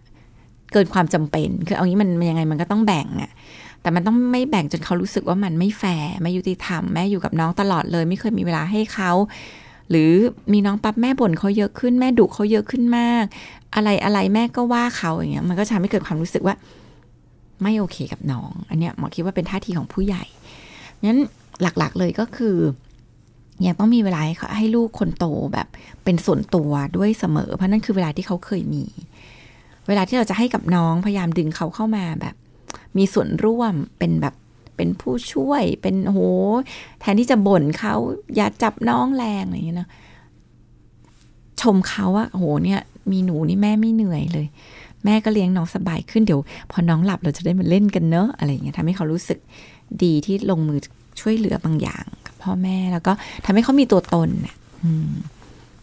[0.72, 3.30] เกินความจำเป็น คือเอางี้มันมันยังไงมันก็ต้องแบ่งอะ่ะ
[3.82, 9.12] แต่มันต้องไม่แบ่งจนเขารู้สึกว่ามันไม่แฟร์ไม่ยุติธรรมแม่อยู่กับน้องตลอดเลย ไม่เคยมีเวลาให้เขา
[9.91, 10.12] หรือ
[10.53, 13.24] มีน้องปั๊บแม่บ่นเขาเยอะขึ้นแม่ดุเขาเยอะขึ้นมาก
[13.74, 16.55] อะไรอะไรแม่ก็ว่าเขาอย่างเงี้ยมันก็จะทำให้เกิดความรู้สึกว่า
[17.62, 20.24] ไม่โอเคกับน้อง อันเนี้ยหมอคิดว่าเป็นท่าทีของผู้ใหญ่
[21.05, 21.18] งั้น
[21.62, 22.57] หลักๆเลยก็คือ
[23.66, 25.68] ยังต้องมีเวลาให้เขาให้ลูกคนโตแบบ
[26.05, 28.84] เป็นส่วนตัวด้วยเสมอ เพราะนั่นคือเวลาที่เขาเคยมี
[29.88, 32.34] เวลาที่เราจะให้กับน้องพยายามดึงเขาเข้ามาแบบ
[32.99, 34.34] มีส่วนร่วมเป็นแบบ
[34.81, 36.18] เป็นผู้ช่วยเป็นโห
[37.01, 37.95] แทนที่จะบ่นเขา
[38.37, 39.89] อย่าจับน้องแรงอะไรอย่างเงี้ยนะ
[41.61, 42.81] ชมเขาว่าโหเนี่ย
[43.12, 44.47] มีหนูนี่แม่ไม่เหนื่อยเลย
[45.05, 49.39] แม่ก็เลี้ยงน้องสบายขึ้นเดี๋ยว พอน้องหลับเราจะได้มาเล่นกันเนอะอะไรอย่างเงี้ยทำให้เขารู้สึก
[50.03, 50.78] ดีที่ลงมือ
[51.20, 53.12] ช่วยเหลือบางอย่างกับพ่อแม่แล้วก็
[53.45, 54.57] ทำให้เขามีตัวตนน่ะ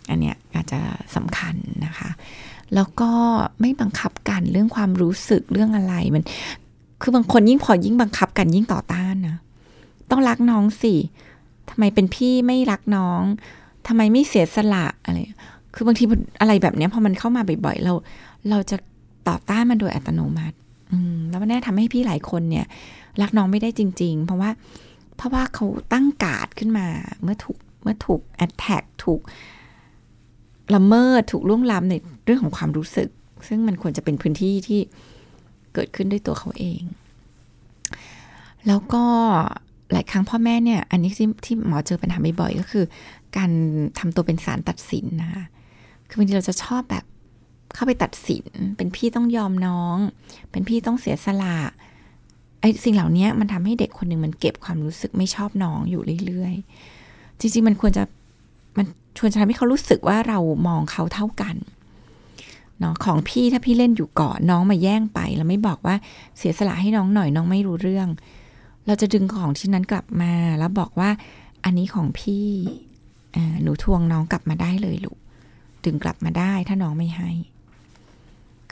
[0.10, 0.80] อันเนี้ยอาจจะ
[1.16, 2.10] สำคัญนะคะ
[2.76, 3.12] แล้วก็
[3.62, 6.24] ไม่บังคับกันเรื่องความรู้สึกเรื่องอะไรมัน
[7.02, 9.38] คือบางคนยิ่งพอยิ่งบังคับกันยิ่งต่อต้านนะ
[10.12, 10.94] ต้องรักน้องสิ
[11.70, 13.22] ทำไมเป็นพี่ไม่รักน้อง
[13.88, 15.18] ทำไมไม่เสียสละอะไร
[15.76, 16.04] คือบางที
[16.42, 17.94] อะไรแบบเนี้ยพอมันเข้ามาบ่อยๆ เรา
[18.50, 18.78] เราจะ
[19.28, 20.58] ต่อต้านมันโดยอัตโนมัติ
[20.92, 22.66] อืม แล้วมันแน่ทำให้พี่หลายคนเนี่ย
[23.22, 24.50] รักน้องไม่ได้จริง ๆ เพราะว่า
[25.18, 26.88] เพราะว่าเขาตั้งการ์ดขึ้นมา
[27.24, 29.22] เมื่อถูก เมื่อถูกแอดแท็กถูก
[30.76, 31.96] ละเมิด ถูกล่วงล้ำใน
[32.26, 33.10] เรื่องของความรู้สึก
[33.48, 34.80] ซึ่งมันควรจะเป็นพื้นที่ที่
[35.78, 36.82] เกิดขึ้นด้วยตัวเขาเอง
[38.68, 39.04] แล้วก็
[39.92, 42.86] หลายครั้งพ่อแม่เนี่ย อันนี้ที่ที่หมอเจอปัญหาบ่อยๆก็คือ
[43.38, 43.52] การ
[44.00, 45.44] ทำตัวเป็นสารตัดสินนะคะ
[46.08, 47.04] คือบางทีเราจะชอบแบบ
[47.74, 48.46] เข้าไปตัดสิน
[48.78, 49.98] เป็นพี่ต้องยอมน้อง
[50.52, 51.58] เป็นพี่ต้องเสียสละ
[52.62, 58.04] ไอ้สิ่งเหล่านี้มันทำให้เด็กคนหนึ่งมันเก็บความรู้สึกไม่ชอบน้องอยู่เรื่อยๆ จริงๆมันควรจะ
[58.78, 58.86] มัน
[59.18, 61.56] ชวนจะทำให้เขารู้สึกว่าเรามองเขาเท่ากัน
[62.80, 65.96] เนาะของพี่ถ้าพี่เล่นอยู่ก่อนน้องมาแย่งไป แล้วไม่บอกว่า
[66.38, 68.08] เสียสละให้น้องหน่อยน้องไม่รู้เรื่อง
[68.88, 71.10] เราจะดึงของชิ้นนั้นกลับมา แล้วบอกว่า
[71.64, 72.48] อันนี้ของพี่
[73.64, 75.18] หนูทวงน้องกลับมาได้เลยลูก
[75.86, 77.32] ดึงกลับมาได้ถ้าน้องไม่ให้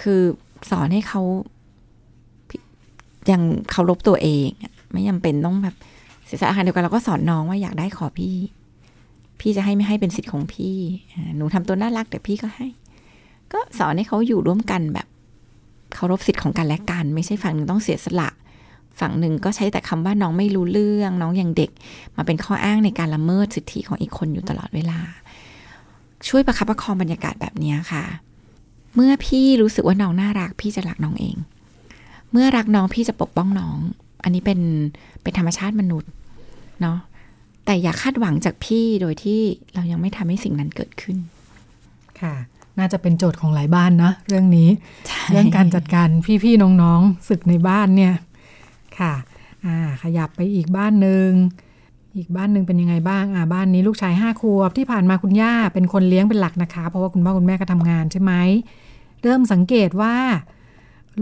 [0.02, 0.22] คือ
[0.70, 1.22] สอนให้เขา
[3.32, 3.42] ยัง
[3.72, 4.50] เคารพตัวเอง
[4.92, 5.76] ไม่จำเป็นต้องแบบ
[6.26, 8.36] เสียสละอาหารเดียวกันเราก็สอนน้องว่าอยากได้ขอพี่
[9.40, 10.78] พี่จะให้ไม่ให้เป็นสิทธิ์ของพี่
[11.36, 12.68] หนูทำตัวน่ารักแต่พี่ก็ให้
[13.56, 15.08] ก็สอนให้เขาอยู่ร่วมกันแบบ
[15.94, 18.30] เคารพสิทธิ์ของกันและกัน ไม่ใช่ฝั่งหนึ่งต้องเสียสละ
[19.00, 21.72] ฝั่งหนึ่งก็ใช้แต่คำว่าน้องไม่รู้เรื่อง น้องยังเด็ก
[22.16, 25.00] มาเป็นข้ออ้างในการละเมิดสิทธิของอีกคนอยู่ตลอดเวลา
[26.28, 28.04] ช่วยประคับประคองบรรยากาศแบบนี้ค่ะ
[28.96, 31.36] เมื่อพี่รู้สึกว่าน้องน่ารัก พี่จะรักน้องเอง
[32.32, 33.78] เมื่อรักน้องพี่จะปกป้องน้อง
[34.24, 34.60] อันนี้เป็น
[35.22, 36.12] เป็นธรรมชาติมนุษย์
[36.82, 36.98] เนาะ
[37.66, 39.40] แต่อย่าคาดหวังจากพี่โดยที่
[39.74, 41.18] เรายังไม่ทำให้สิ่งนั้นเกิดขึ้น
[42.22, 42.36] ค่ะ
[42.80, 44.70] น่าจะเป็นโจทย์ของหลายบ้านนะเรื่องนี้
[45.08, 46.08] ใช่เรื่องการจัดการ
[46.44, 48.14] พี่ๆน้องๆศึกในบ้านเนี่ย
[49.00, 49.14] ค่ะ
[49.66, 51.30] อ่าขยับไปอีกบ้านหนึ่ง
[52.18, 58.34] อีกบ้านหนึ่งเป็นยังไงบ้างอ่าบ้านนี้ลูกชายห้าขวบที่ผ่านมาคุณย่าเป็นคนเลี้ยงเป็นหลักนะคะ เพราะว่าคุณพ่อคุณแม่ก็ทำงานใช่ไหม
[59.22, 60.16] เริ่มสังเกตว่า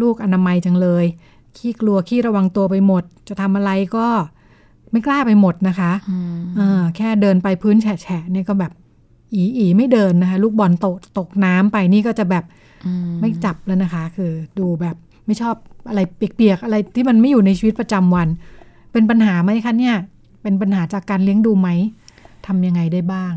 [0.02, 1.06] ลูกอนามัยจังเลย
[1.58, 4.08] ขี้กลัวขี้ระวังตัวไปหมด จะทำอะไรก็
[4.92, 8.72] ไม่กล้าไปหมดนะคะอืมเออแค่เดินไปพื้นแฉะๆเนี่ยก็แบบ
[9.36, 12.46] อีอีไม่เดินนะคะลูกบอลตกตกน้ำไปนี่ก็จะแบบ
[12.86, 15.56] อืมไม่จับแล้วนะคะ คือดูแบบไม่ชอบ
[15.90, 18.28] อะไรเปียกๆอะไรที่มันไม่อยู่ในชีวิตประจำวัน
[18.92, 19.96] เป็นปัญหาไหมคะเนี่ย
[20.42, 21.70] เป็นปัญหาจากการเลี้ยงดูไหม
[22.48, 23.34] ทำยังไงได้บ้าง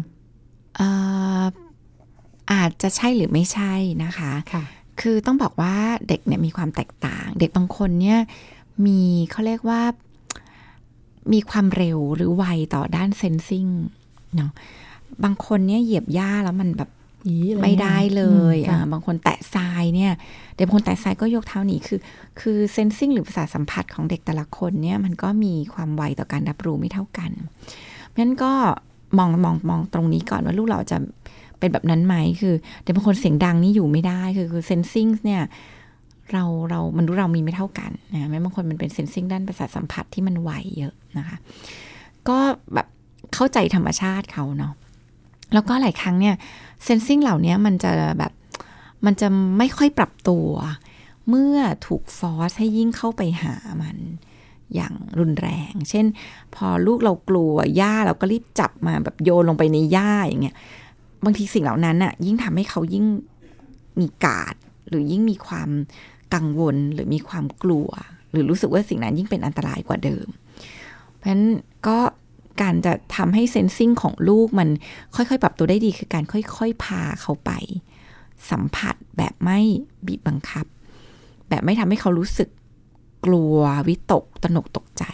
[0.76, 0.88] เอ่
[1.40, 1.42] อ
[2.52, 3.74] อาจจะใช่หรือไม่ใช่
[4.04, 4.64] นะคะค่ะ
[5.00, 5.76] คือต้องบอกว่า
[6.08, 8.18] เด็กเนี่ยมีความแตกต่าง เด็กบางคนเนี่ย
[8.86, 9.82] มีเขาเรียกว่า
[11.32, 12.44] มีความเร็วหรือไว
[12.74, 13.66] ต่อด้านเซนซิง
[14.36, 14.50] เนาะ
[15.24, 16.90] บางคนเนี่ยเหยียบหญ้าแล้วมันแบบ
[17.26, 18.22] อีอะรไม่ได้เล
[18.54, 20.12] ยอืมอ่าค่ะบางคนแตะทรายเนี่ย
[20.54, 21.98] เด็กบางคนแตะทรายก็ยกเท้าหนีคือ
[22.40, 27.30] คือเซนซิงหรือประสาทสัมผัสของเด็กแต่ละคนเนี่ยมันก็มีความไวต่อการรับรู้ไม่เท่ากัน
[28.06, 28.52] เพราะฉะนั้นก็
[29.18, 30.96] มองมองมองตรงนี้ก่อนว่าลูกเราจะ
[31.58, 35.42] เป็นแบบนั้นไหมคือเด็กบางคนเสียงดังนี่อยู่ไม่ได้คือคือเซนซิงเนี่ย
[36.32, 41.36] เราเรามันรู้เรามีไม่เท่ากันนะแม้บางคนมันเป็นเซนซิงด้านประสาทสัมผัสที่มันไวเยอะนะคะ
[42.28, 42.38] ก็
[42.74, 42.86] แบบ
[43.34, 44.72] เข้าใจธรรมชาติเขาเนาะ
[45.54, 46.34] แล้วก็หลายครั้งเนี่ย
[46.84, 48.32] เซนซิงเหล่านี้มันจะแบบ
[49.04, 49.28] มันจะ
[49.58, 50.48] ไม่ค่อยปรับตัว
[51.28, 53.96] เมื่อถูกฟอสให้ยิ่งเข้าไปหามัน
[54.74, 56.06] อย่างรุนแรง เช่น
[56.54, 60.56] พอลูกเรากลัวหญ้าเราก็รีบจับมาแบบโยนลงไปในหญ้าอย่างเงี้ย
[61.24, 63.04] บางทีสิ่งเหล่านั้นน่ะยิ่งทำให้เขายิ่ง
[64.00, 64.54] มีกาด
[64.88, 65.70] หรือยิ่งมีความ
[66.34, 67.88] กังวลหรือมีความกลัว
[68.30, 70.26] หรือรู้สึกว่าสิ่งนั้นยิ่งเป็นอันตรายกว่าเดิม
[71.16, 71.44] เพราะฉะนั้น
[71.86, 71.98] ก็
[72.62, 74.68] การจะทำให้เซนซิงของลูกมัน
[75.14, 77.50] ค่อยๆ ปรับตัวได้ดีคือการค่อยๆ พาเขาไป
[78.50, 79.58] สัมผัสแบบไม่
[80.06, 80.66] บีบบังคับ
[81.48, 82.48] แบบไม่ทำให้เขารู้สึก
[83.26, 85.04] กลัววิตกตนกตกใจ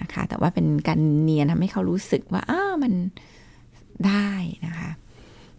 [0.00, 2.92] นะคะ แต่ว่าเป็นการเนียนทำให้เขารู้สึกว่าอ้ามัน
[4.06, 4.30] ได้
[4.66, 4.90] นะคะ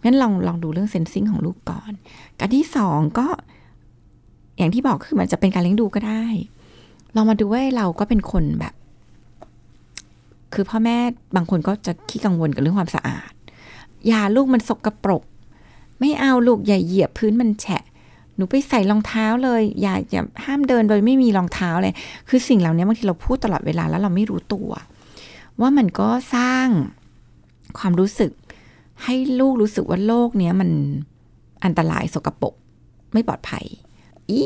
[0.03, 1.93] งั้นลองลองดูเรื่องเซนซิงของลูกก่อน
[2.39, 3.28] การที่สองก็
[4.58, 6.26] อย่างที่บอกคือมันจะเป็นการเลี้ยงดูก็ได้
[7.16, 8.74] ลองมาดูว่าเราก็เป็นคนแบบ
[10.54, 10.98] คือพ่อแม่
[11.36, 13.32] บางคนก็จะขี้กังวลกับเรื่องความสะอาด
[14.08, 15.24] อย่าลูกมันสกรปรก
[16.00, 17.84] ไม่เอาลูกอย่าเหยียบพื้นมันแฉะ
[18.36, 21.95] หนูไปใส่รองเท้าเลย อย่าอย่าห้ามเดินโดยไม่มีรองเท้าเลย
[22.30, 24.70] คือสิ่งเหล่านี้บางทีเราพูดตลอดเวลาแล้วเราไม่รู้ตัว
[25.62, 26.68] ว่ามันก็สร้าง
[27.80, 28.32] ความรู้สึก
[29.04, 30.70] ให้ลูกรู้สึกว่าโลกเนี้ยมัน
[31.66, 32.54] อันตรายสกรปรก
[33.14, 33.66] ไม่ปลอดภัย
[34.30, 34.43] อี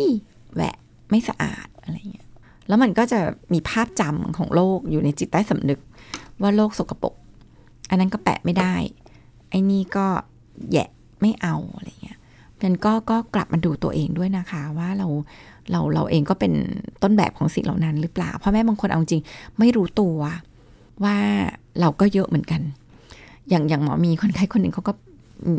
[0.53, 0.75] แหวะ
[1.09, 2.27] ไม่สะอาดอะไรเงี้ย
[2.67, 3.19] แล้วมันก็จะ
[3.53, 5.79] มีภาพจำของโลกอยู่ในจิตใต้สำนึก
[6.41, 7.13] ว่าโลกสกปรก
[7.89, 8.73] อันนั้นก็แปะไม่ได้
[9.49, 10.05] ไอ้นี่ก็
[10.73, 10.89] แยะ
[11.21, 12.17] ไม่เอาอะไรเงี้ย
[12.61, 15.07] มันก็ก็กลับมาดูตัวเองด้วยนะคะว่าเรา
[15.71, 16.53] เราเราเองก็เป็น
[17.03, 19.23] ต้นแบบของสิ่งเหล่านั้นหรือเปล่า เพราะแม่บางคนเอาจริง
[19.59, 20.17] ไม่รู้ตัว
[21.03, 21.15] ว่า
[21.79, 22.61] เราก็เยอะเหมือนกัน
[23.49, 24.93] อย่างอย่างหมอมีคนไข้คนหนึ่งเขาก็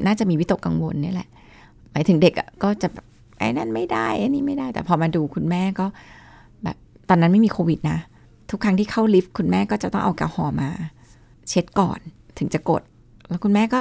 [0.07, 1.29] น่าจะมีวิตกกังวลนี่แหละ
[1.93, 2.89] หมายถึงเด็กอะก็จะ
[3.39, 5.87] ไอ้นั่นไม่ได้ไอ้นี่ไม่ได้ แต่พอมาดูคุณแม่ก็
[6.63, 6.77] แบบ
[7.09, 7.99] ตอนนั้นไม่มีโควิดนะ
[8.53, 10.71] ทุกครั้งที่เข้าลิฟต์คุณแม่ก็จะต้องเอาแอลกอฮอล์มา
[11.49, 11.99] เช็ดก่อน
[12.39, 12.83] ถึงจะกด
[13.29, 13.79] แล้วคุณแม่ก็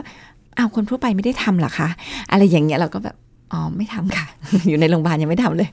[0.58, 1.90] อ้าวคนทั่วไปไม่ได้ทำหรอคะ
[2.32, 3.16] อะไรอย่างเงี้ยเราก็แบบ
[3.52, 4.26] อ๋อไม่ทำค่ะ
[4.68, 5.70] อยู่ในโรงพยาบาลยังไม่ทำเลย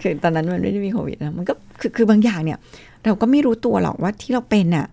[0.00, 2.58] คือตอนนั้นมันไม่ได้มีโควิดนะมันก็คือคือบางอย่างเนี่ย
[3.04, 4.86] เราก็ไม่รู้ตัวหรอกว่าที่เราเป็นอะ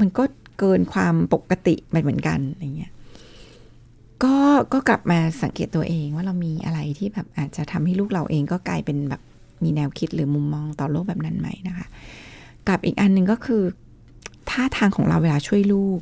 [0.00, 0.22] มันก็
[0.58, 2.92] เกินความปกติไปเหมือนกันอะไรเงี้ย
[4.24, 4.34] ก็
[4.72, 9.22] ก็กลับมาสังเกตตัวเองว่าเรามีอะไรที่แบบอาจจะทำให้ลูกเราเองก็กลายเป็นแบบ
[9.64, 11.86] มีแนวคิดหรือมุมมองต่อโลกแบบนั้นไหมนะคะ
[12.68, 13.62] กับอีกอันหนึ่งก็คือ
[14.50, 15.98] ท่าทางของเราเวลาช่วยลูก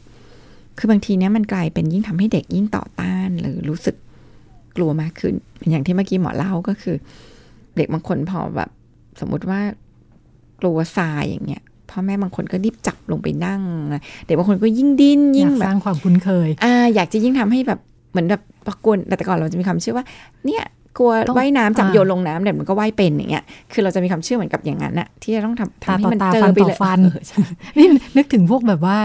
[0.78, 3.96] คือบางทีเนี้ยมันกลายเป็นยิ่งทำให้เด็กยิ่งต่อต้าน หรือรู้สึก
[4.76, 5.34] กลัวมากขึ้น
[5.70, 6.96] อย่างที่เมื่อกี้หมอเล่าก็คือ
[7.76, 8.70] เด็กบางคนพอแบบ
[9.20, 9.60] สมมุติว่า
[10.60, 13.62] กลัวทรายอย่างเงี้ยพ่อแม่บางคนก็รีบจับลงไปนั่ง
[14.26, 20.06] เด็กบางคนก็ยิ่งดิ้นยิ่งแบสบร้างความคุ้นเคยอ่าอยากจะยิ่งทำให้แบบเหมือนแบบประกวนแต่ก่อนเราจะมีควาเชื่อว่า
[20.46, 20.64] เนี่ย
[20.98, 27.38] กลัวต้องว่ายน้ำจับอ่าโยนลงน้ำเดี๋ยวมันก็ว่ายเป็นอย่างเงี้ยคือเราจะมีความเชื่อเหมือนกับอย่างนั้นอะที่จะต้องทำทำให้มันตาเจต่อตาฟัอนไปต่อเลยฟันเออใช่
[27.78, 27.86] นี่
[28.16, 28.98] นึกถึงพวกแบบว่า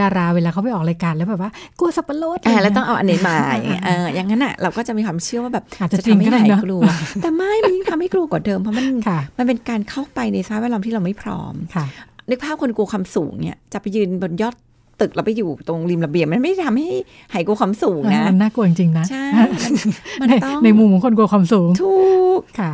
[0.00, 6.82] ดาราเวลาเขาไปออกรายการแล้วแบบว่ากลัวสับปะรดอ่าะไรแล้วเงี้ยต้องเอาอันนี้มาอย่างเงี้ยเอออย่างนั้นอะเราก็จะมีความเชื่อว่าแบบอาจจะจะทำให้จริงก็ได้หายเนอะกลัว
[7.22, 11.84] แต่ไม่มันยิ่งทำให้กลัวกว่าเดิมเพราะมันค่ะมันเป็นการเข้าไปในสภาพแวดล้อมที่เราไม่พร้อมค่ะ
[12.30, 14.54] นึกภาพคนกลัวความสูงเนี่ยจะไปยืนบนยอด
[15.00, 16.88] ตึกแล้วไปอยู่ตรงริมระเบียงมันไม่ได้ทำให้
[17.32, 19.24] หายกลัวความสูงนะมันน่ากลัวจริงๆนะใช่
[19.64, 19.74] มัน
[20.20, 21.96] มันในต้องในมุมของคนกลัวความสูงถู
[22.38, 22.72] กค่ะ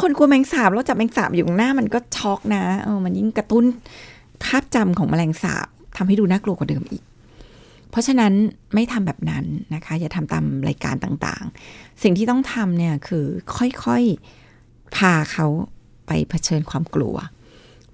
[0.00, 3.64] คนกลัวแมงสาบแล้วจับแมงสาบอยู่ข้างหน้ามันก็ช็อกนะเออมันยิ่งกระตุ้น
[4.44, 5.66] ภาพจำของแมลงสาบ
[5.96, 7.02] ทำให้ดูน่ากลัวกว่าเดิมอีก
[7.90, 8.32] เพราะฉะนั้น
[8.74, 13.24] ไม่ทำแบบนั้นนะคะ อย่าทำตามรายการต่างๆ สิ่งที่ต้องทำเนี่ยคือ
[13.56, 15.46] ค่อยๆพาเขา
[16.06, 17.16] ไปเผชิญความกลัว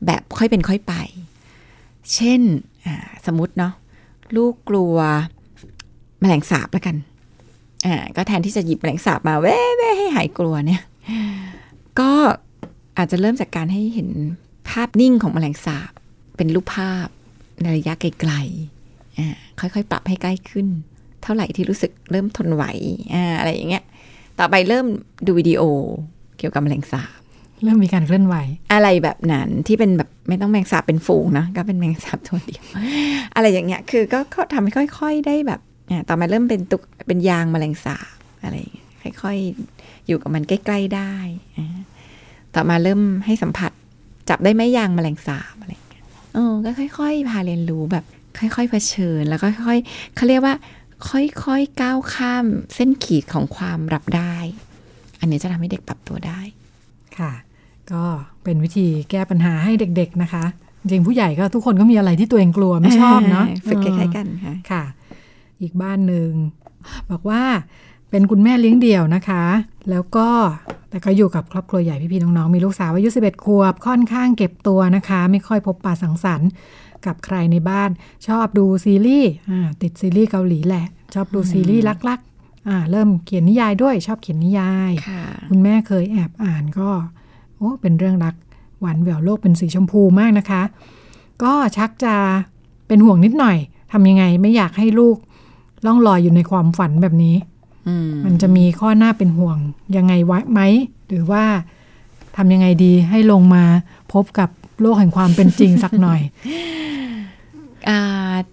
[0.07, 0.95] แบบค่อยเป็นค่อยไป
[2.15, 2.76] เช่นอ่า
[3.27, 3.73] สมมติเนาะ
[4.37, 4.97] ลูกกลัว
[6.21, 6.97] แมลงสาบแล้วกัน
[7.87, 10.83] อ่า ก็แทนที่จะหยิบแมลงสาบมาเว้เว้ให้หายกลัวเนี่ย
[12.01, 12.11] ก็
[12.99, 14.09] อาจจะเริ่มจากการให้เห็น
[14.69, 15.93] ภาพนิ่งของแมลงสาบ
[16.37, 17.07] เป็นรูปภาพ
[17.61, 20.67] ในระยะไกลๆ อ่า ค่อยๆ ปรับให้ใกล้ขึ้น
[21.23, 22.65] เท่าไหร่ที่รู้สึกเริ่มทนไหว
[23.15, 23.85] อ่า อะไรอย่างเงี้ย
[24.39, 24.87] ต่อไปเริ่ม
[25.27, 25.63] ดูวิดีโอ
[26.39, 27.21] เกี่ยวกับแมลงสาบ
[27.63, 28.37] เริ่มมีการเคลื่อนไหว
[28.73, 32.65] อะไรแบบนั้นที่เป็นแบบไม่ต้องแมงสาบเป็นฝูงนะก็เป็นแมงสาบตัวเดียว
[33.35, 38.87] อะไรอย่างเงี้ย คือก็ก็ทำให้ค่อย ๆ ได้แบบอะต่อมาเริ่มเป็นตุกเป็นยางแมลงสาบอะไรอย่างเงี้ย
[39.23, 41.15] ค่อยๆอยู่กับมันใกล้ ๆได้
[41.57, 41.67] อะ
[42.55, 43.73] ต่อมาเริ่มให้สัมผัส
[44.29, 46.05] จับได้ไหมยางแมลงสาบอะไรอย่างเงี้ย
[46.35, 48.05] เออก็ค่อย ๆ พาเรียนรู้แบบ
[48.39, 50.55] ค่อยๆเผชิญแล้วก็ค่อยๆเขาเรียกว่า
[51.11, 54.37] ค่อยๆก้าวข้ามเส้นขีดของความรับได้
[55.21, 56.41] อันนี้จะทำให้เด็กปรับตัวได้
[57.19, 57.33] ค่ะ
[57.93, 58.05] ก็
[58.45, 60.45] เป็นวิธีแก้ปัญหาให้เด็ก ๆนะคะ
[60.81, 64.85] จริงๆผู้ใหญ่ก็ทุกคนก็มีอะไรที่ตัวเองกลัวไม่ชอบเนาะฝึกคล้ายๆกันค่ะค่ะ
[65.63, 66.31] อีกบ้านหนึ่ง
[67.11, 67.43] บอกว่า
[68.11, 69.45] เป็นคุณแม่เลี้ยงเดี่ยวนะคะ
[69.91, 70.29] แล้วก็
[70.91, 76.51] แต่ก็อยู่กับครอบครัวใหญ่พี่ๆน้องๆมีลูกสาวอายุ 11ขวบค่อนข้างเก็บตัวนะคะ ไม่ค่อยพบปะสังสรรค์
[77.07, 77.91] กับใครในบ้าน
[78.29, 86.91] ชอบดูซีรีส์อ่าติดซีรีส์เกาหลีแหละ ชอบดูซีรีส์รักๆอ่าเริ่มเขียนนิยายด้วยชอบเขียนนิยายค่ะคุณแม่เคยแอบอ่านก็
[87.57, 88.35] โอ้เป็นเรื่องรัก
[88.81, 90.63] หวานแหววโลกเป็นสีชมพูมากนะคะ
[91.43, 92.15] ก็ชักจะ
[92.87, 93.57] เป็นห่วงนิดหน่อย
[93.93, 95.17] ทำยังไงไม่อยากให้ลูก
[95.87, 97.37] ล่องลอยอยู่ในความฝันแบบนี้
[97.89, 99.57] อืมมันจะมีข้อหน้าเป็นห่วง
[99.97, 100.61] ยังไงไว้ไหม
[101.09, 101.45] หรือว่า
[102.37, 103.65] ทำยังไงดีให้ลงมา
[104.13, 104.49] พบกับ
[104.81, 107.06] โลกแห่งความเป็นจริงสักหน่อยอ่า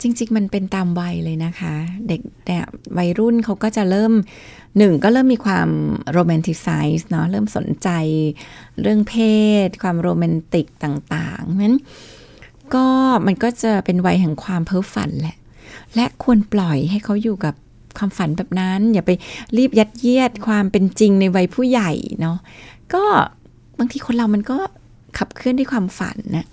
[0.02, 1.76] จริง ๆ มันเป็นตามวัยเลยนะคะ
[2.08, 2.58] เด็กแต่
[2.98, 4.14] วัยรุ่นเขาก็จะเริ่ม
[4.78, 5.70] หนึ่งก็เริ่มมีความ
[6.12, 6.68] โรแมนติไซ
[6.98, 7.90] ส์เนาะเริ่มสนใจ
[8.82, 9.16] เรื่องเพ
[9.68, 11.76] ศ ความโรแมนติกต่างๆนั้น
[12.76, 12.88] ก็
[13.28, 15.38] มันก็จะเป็นวัยแห่งความเพ้อฝันแหละ
[15.96, 17.56] และควรปล่อยให้เขาอยู่กับ
[17.98, 19.12] ความฝันแบบนั้น อย่าไป
[19.58, 22.38] รีบยัดเยียดความเป็นจริงในวัยผู้ใหญ่เนาะ
[22.94, 23.04] ก็
[23.80, 24.58] บางทีคนเรามันก็
[25.18, 26.46] ขับเคลื่อนด้วยความฝันนะ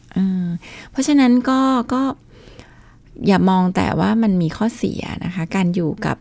[0.91, 1.61] เพราะฉะนั้นก็
[1.93, 2.03] ก็
[3.27, 6.17] อย่ามองแต่ว่ามันมีข้อเสียนะคะ การอยู่กับ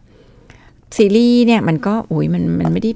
[0.97, 2.91] ซีรีส์เนี่ยมันก็โอ้ยมันมันไม่ได้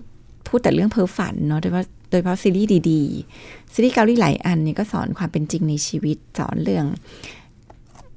[0.47, 6.85] พูดแต่เรื่องเพ้อฝันเนาะโดยเฉพาะโดยเฉพาะซีรีส์ดีๆซีรีส์เกาหลีหลายอันเนี่ยก็สอนความเป็นจริงในชีวิตสอนเรื่อง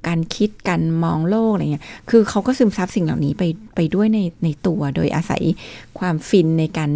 [0.07, 3.43] การคิดการมองโลกอะไรเงี้ย คือเขาก็ซึมซับสิ่งเหล่านี้ไป
[3.75, 5.43] ไปด้วยในในตัวโดยอาศัย
[5.99, 6.93] ความฟินในการ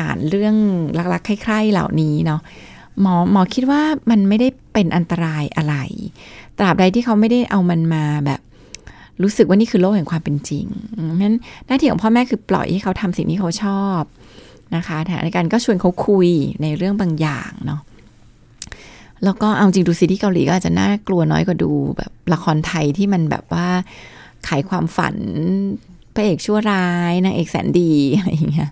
[0.00, 0.56] อ่านเรื่อง
[1.12, 2.40] รักๆใคร่ๆเหล่านี้เนาะ
[3.00, 5.76] หมอหมอคิดว่ามันไม่ได้เป็นอันตรายอะไร
[6.58, 8.40] ตราบใดที่เขาไม่ได้เอามันมาแบบ
[9.22, 11.36] รู้สึกว่านี่คือโลกแห่งความเป็นจริงเพราะฉะนั้น
[11.66, 14.02] หน้าที่ของพ่อแม่คือปล่อยให้เขาทำสิ่งที่เขาชอบ
[14.76, 16.28] นะคะแต่ในการก็ชวนเขาคุย
[16.62, 17.80] ในเรื่องบางอย่างเนาะ
[19.24, 23.66] แล้วก็เอาจริงดูซีรีส์เกาหลีก็อาจจะน่ากลัวน้อยกว่าดูแบบละครไทยที่มันแบบว่า
[24.48, 25.16] ขายความฝัน
[26.14, 28.70] พระเอกชั่วร้ายนางเอกแสนดีอะไรอย่างเงี้ย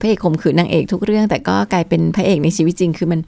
[0.00, 3.20] พระเอกข่มขืนนางเอกทุกเรื่อง แต่ก็กลายเป็นพระเอกในชีวิตจริง คือมัน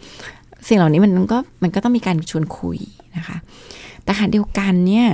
[0.68, 2.78] สิ่งเหล่านี้มันก็มันก็ต้องมีการชวนคุย
[3.18, 3.36] นะคะ
[4.04, 5.08] แต่ขณะเดียวกันเนี่ย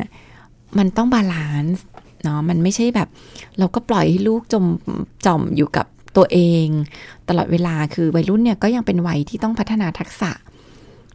[0.78, 1.84] มันต้อง balance
[2.22, 3.08] เนาะมันไม่ใช่แบบ
[3.58, 4.64] เราก็ปล่อยให้ลูกจม
[5.24, 5.86] จ่อมอยู่กับ
[6.16, 6.66] ตัวเอง
[7.28, 10.30] ตลอดเวลาคือวัยรุ่นเนี่ยก็ยังเป็นวัยที่ต้องพัฒนาทักษะ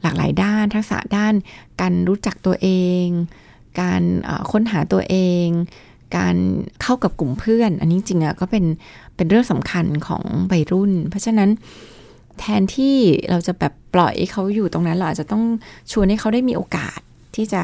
[0.01, 1.33] หลากหลายด้านทักษะด้าน
[1.81, 2.69] การรู้จักตัวเอ
[3.03, 3.05] ง
[3.81, 4.01] การ
[4.51, 5.15] ค้นหาตัวเอ
[5.45, 5.47] ง
[6.17, 6.35] การ
[6.81, 8.65] เข้ากับกลุ่มเพื่อน อันนี้จริงอะก็เป็น
[9.15, 11.49] เป็นเรื่องสำคัญของวัยรุ่น เพราะฉะนั้น
[12.39, 12.95] แทนที่
[13.29, 15.43] เราจะแบบปล่อยเขาอยู่ตรงนั้นเราอาจจะต้อง
[15.91, 16.99] ชวนให้เขาได้มีโอกาส
[17.35, 17.63] ที่จะ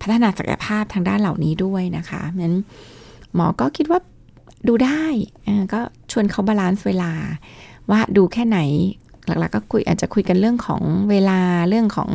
[0.00, 2.56] พัฒนาศักยภาพทางด้านเหล่านี้ด้วยนะคะนั้น
[3.34, 4.00] หมอก็คิดว่า
[4.68, 5.04] ดูได้
[5.72, 5.80] ก็
[6.12, 7.10] ชวนเขา balance เวลา
[7.90, 8.58] ว่าดูแค่ไหน
[9.26, 11.38] หลักๆก็คุยอาจจะคุยกันเรื่องของเวลา
[11.68, 12.08] เรื่องของ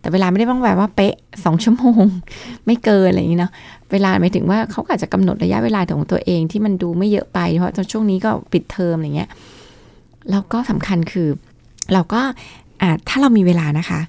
[0.00, 1.14] แต่เวลาไม่ได้ต้องแบบว่าเป๊ะ
[1.44, 2.02] สองชั่วโมง
[2.66, 3.52] ไม่เกินอะไรอย่างนี้เนาะ
[3.92, 9.30] เวลาหมายถึงว่าเขาอาจจะกำหนดระยะเวลาของตัวเองที่มันดูไม่เยอะไปเพราะตอนช่วงนี้ก็ปิดเทอมอะไรเงี้ย
[10.30, 11.28] แล้วก็สำคัญคือ
[11.92, 12.20] เราก็
[12.82, 14.00] อาจถ้าเรามีเวลานะคะ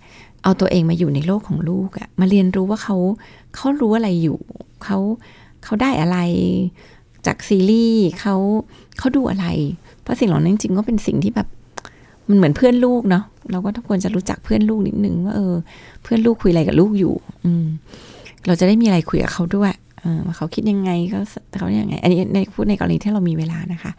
[0.43, 2.97] เอาตัวเองมาอยู่ในโลกของลูกอะมาเรียนรู้ว่าเขา
[3.55, 4.39] เขารู้อะไรอยู่
[4.83, 4.97] เขา
[5.63, 6.17] เขาได้อะไร
[7.25, 8.35] จากซีรีส์เขา
[8.97, 9.45] เขาดูอะไร
[10.01, 11.47] เพราะสิ่งเหล่านั้นจริงๆก็เป็นสิ่งที่แบบ
[12.29, 15.53] มันเหมือนเพื่อนลูกเนาะเราก็ควรจะรู้จักเพื่อนลูกนิดนึงว่าเออ
[16.03, 17.13] เพื่อนลูกคุยอะไรกับลูกอยู่
[17.45, 17.65] อืม
[18.47, 21.19] เราจะได้มีอะไรคุยกับเขาด้วยเออว่าเขาคิดยังไงก็
[21.59, 23.91] เขายังไง อันนี้ในพูดในกรณีที่เรามีเวลานะคะ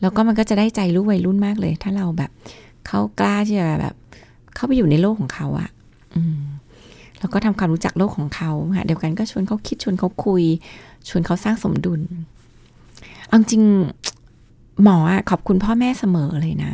[0.00, 2.30] แล้วก็มันก็จะได้ใจลูกวัยรุ่นมากเลย ถ้าเราแบบ
[2.86, 3.94] เขากล้าที่จะแบบ
[4.54, 5.70] เข้าไปอยู่ในโลกของเขาอะ
[6.16, 6.38] อืม
[7.20, 10.42] แล้วก็ทำความรู้จักโลกของเขาค่ะเดียวกันก็ชวนเขาคิดชวนเขาคุย
[11.08, 12.00] ชวนเขาสร้างสมดุล
[13.26, 13.62] เอาจริง
[14.82, 16.72] หมออะขอบคุณพ่อแม่เสมอเลยนะ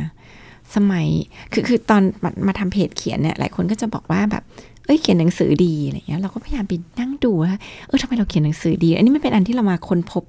[0.75, 1.07] สมัย
[1.53, 4.43] คือคือตอนมามาทำเพจเขียนเนี่ยหลายคนก็จะบอกว่าแบบ
[4.85, 7.53] เอ้ยเขียนหนังสือดีอะไรเงี้ยเราก็พยายามไปนั่งดูว่า
[7.87, 10.23] เออทำไมเราเขียนหนังสือดี อันนี้ไมันเป็นอันที่เรามาค้นพบ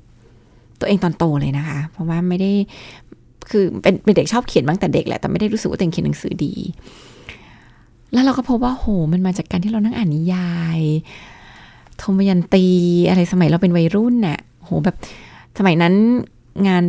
[0.81, 2.53] ตัวเองตอนโตเลยนะคะ เพราะว่าไม่ได้
[3.51, 6.55] คือเป็นเป็นเด็กชอบเขียนมาตั้งแต่เด็กแหละแต่ไม่ได้รู้สึกว่าตัวเองเขียนหนังสือดี
[8.12, 10.81] แล้วเราก็พบว่าโหมันมาจากการที่เรานั่งอ่านนิยาย
[11.99, 12.66] โทมยันตี
[13.09, 14.97] อะไรสมัยเราเป็นวัยรุ่นน่ะโหแบบ
[15.59, 15.95] สมัยนั้น
[16.68, 16.85] งาน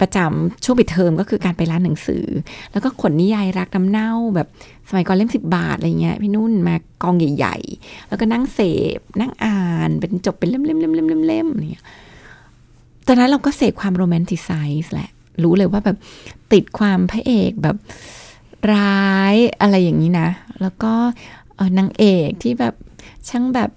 [0.00, 2.24] ประจำช่วงปิดเทอมก็คือการไปร้านหนังสือ
[2.72, 4.48] แล้วก็ขนนิยายรักน้ำเน่าแบบ
[4.88, 8.60] สมัยก่อนเล่มสิบบาทอะไรเงี้ยพี่นุ่นมากองใหญ่ ๆ แล้วก็นั่งเส
[8.98, 11.84] พนั่งอ่านเป็นจบเป็นเล่มๆๆๆๆๆอะไรเงี้ย
[13.06, 14.50] ตอนนั้นเราก็เสพความโรแมนติไซ
[14.82, 15.10] ส์แหละ
[15.42, 15.96] รู้เลยว่าแบบ
[16.52, 17.76] ติดความพระเอกแบบ
[18.74, 20.28] ร้ายอะไรอย่างนี้นะ
[20.62, 20.92] แล้วก็
[21.78, 22.74] นางเอกที่แบบ
[23.28, 23.70] ช่างแบบ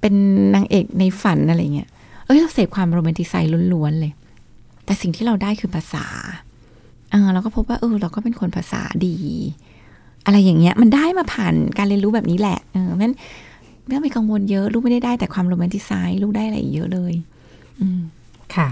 [0.00, 0.14] เป็น
[0.54, 1.88] นางเอกในฝันอะไรเงี้ย
[2.24, 4.12] เอ้ยเราเสพความโรแมนติไซส์ล้วนๆเลย
[4.84, 6.06] แต่สิ่งที่เราได้คือภาษา
[7.10, 9.16] เออเราก็พบว่าเออเราก็เป็นคนภาษาดี
[10.24, 13.14] อะไรอย่างเงี้ย มันได้มาผ่านการเรียนรู้แบบนี้แหละเออเพราะฉะนั้น
[13.84, 17.14] ไม่ต้องไปกังวลเยอะ ลูกไม่ได้ได้แต่ความโรแมนติไซส์ลูกได้อะไรเยอะเลย
[17.80, 18.00] อืม
[18.56, 18.68] ค่ะ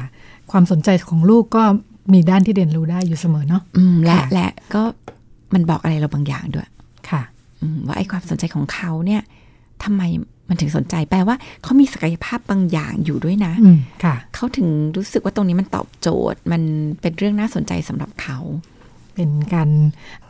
[0.51, 1.65] ความสนใจของลูกก็
[2.13, 4.83] มีด้านที่เรียนรู้ได้อยู่เสมอเนาะอืมและค่ะและก็
[5.55, 6.69] มันบอกอะไรเราบางอย่างด้วย
[7.11, 7.23] ค่ะ
[7.61, 9.23] อืมว่าไอ้ความสนใจของเขาเนี่ย
[9.85, 10.03] ทำไม
[10.49, 16.63] มันถึงสนใจแปลว่าเขามีศักยภาพบางอย่างอยู่ด้วยนะอืมค่ะ เขาถึงรู้สึกว่าตรงนี้มันตอบโจทย์ มัน
[17.01, 18.39] เป็นเรื่องน่าสนใจสำหรับเขา
[19.15, 19.69] เป็นการ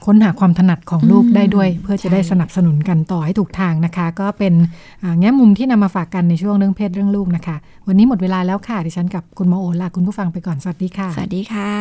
[0.04, 4.54] ค้นหาความถนัดของลูกอืมได้ด้วย เพื่อจะได้ใช่สนับสนุนกันต่อให้ถูกทางนะคะ ก็เป็น
[5.02, 7.56] อ่าแง่มุมที่นำมาฝากกันในช่วงเรื่องเพศเรื่องลูกนะคะ
[7.88, 11.72] วันนี้หมดเวลาแล้วค่ะดิฉันกับคุณหมอโอลาคุณผู้ฟังไปก่อนสวัสดีค่ะ สวัสดีค่ะ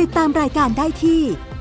[0.00, 1.20] ติดตามรายการได้ที่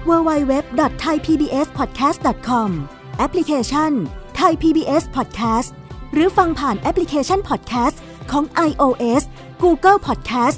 [0.09, 2.69] www.thaipbspodcast.com
[3.17, 3.91] แอปพลิเคชัน
[4.39, 5.69] Thai PBS Podcast
[6.13, 7.97] หรือฟังผ่านแอปพลิเคชัน Podcast
[8.31, 9.23] ของ iOS
[9.63, 10.57] Google Podcast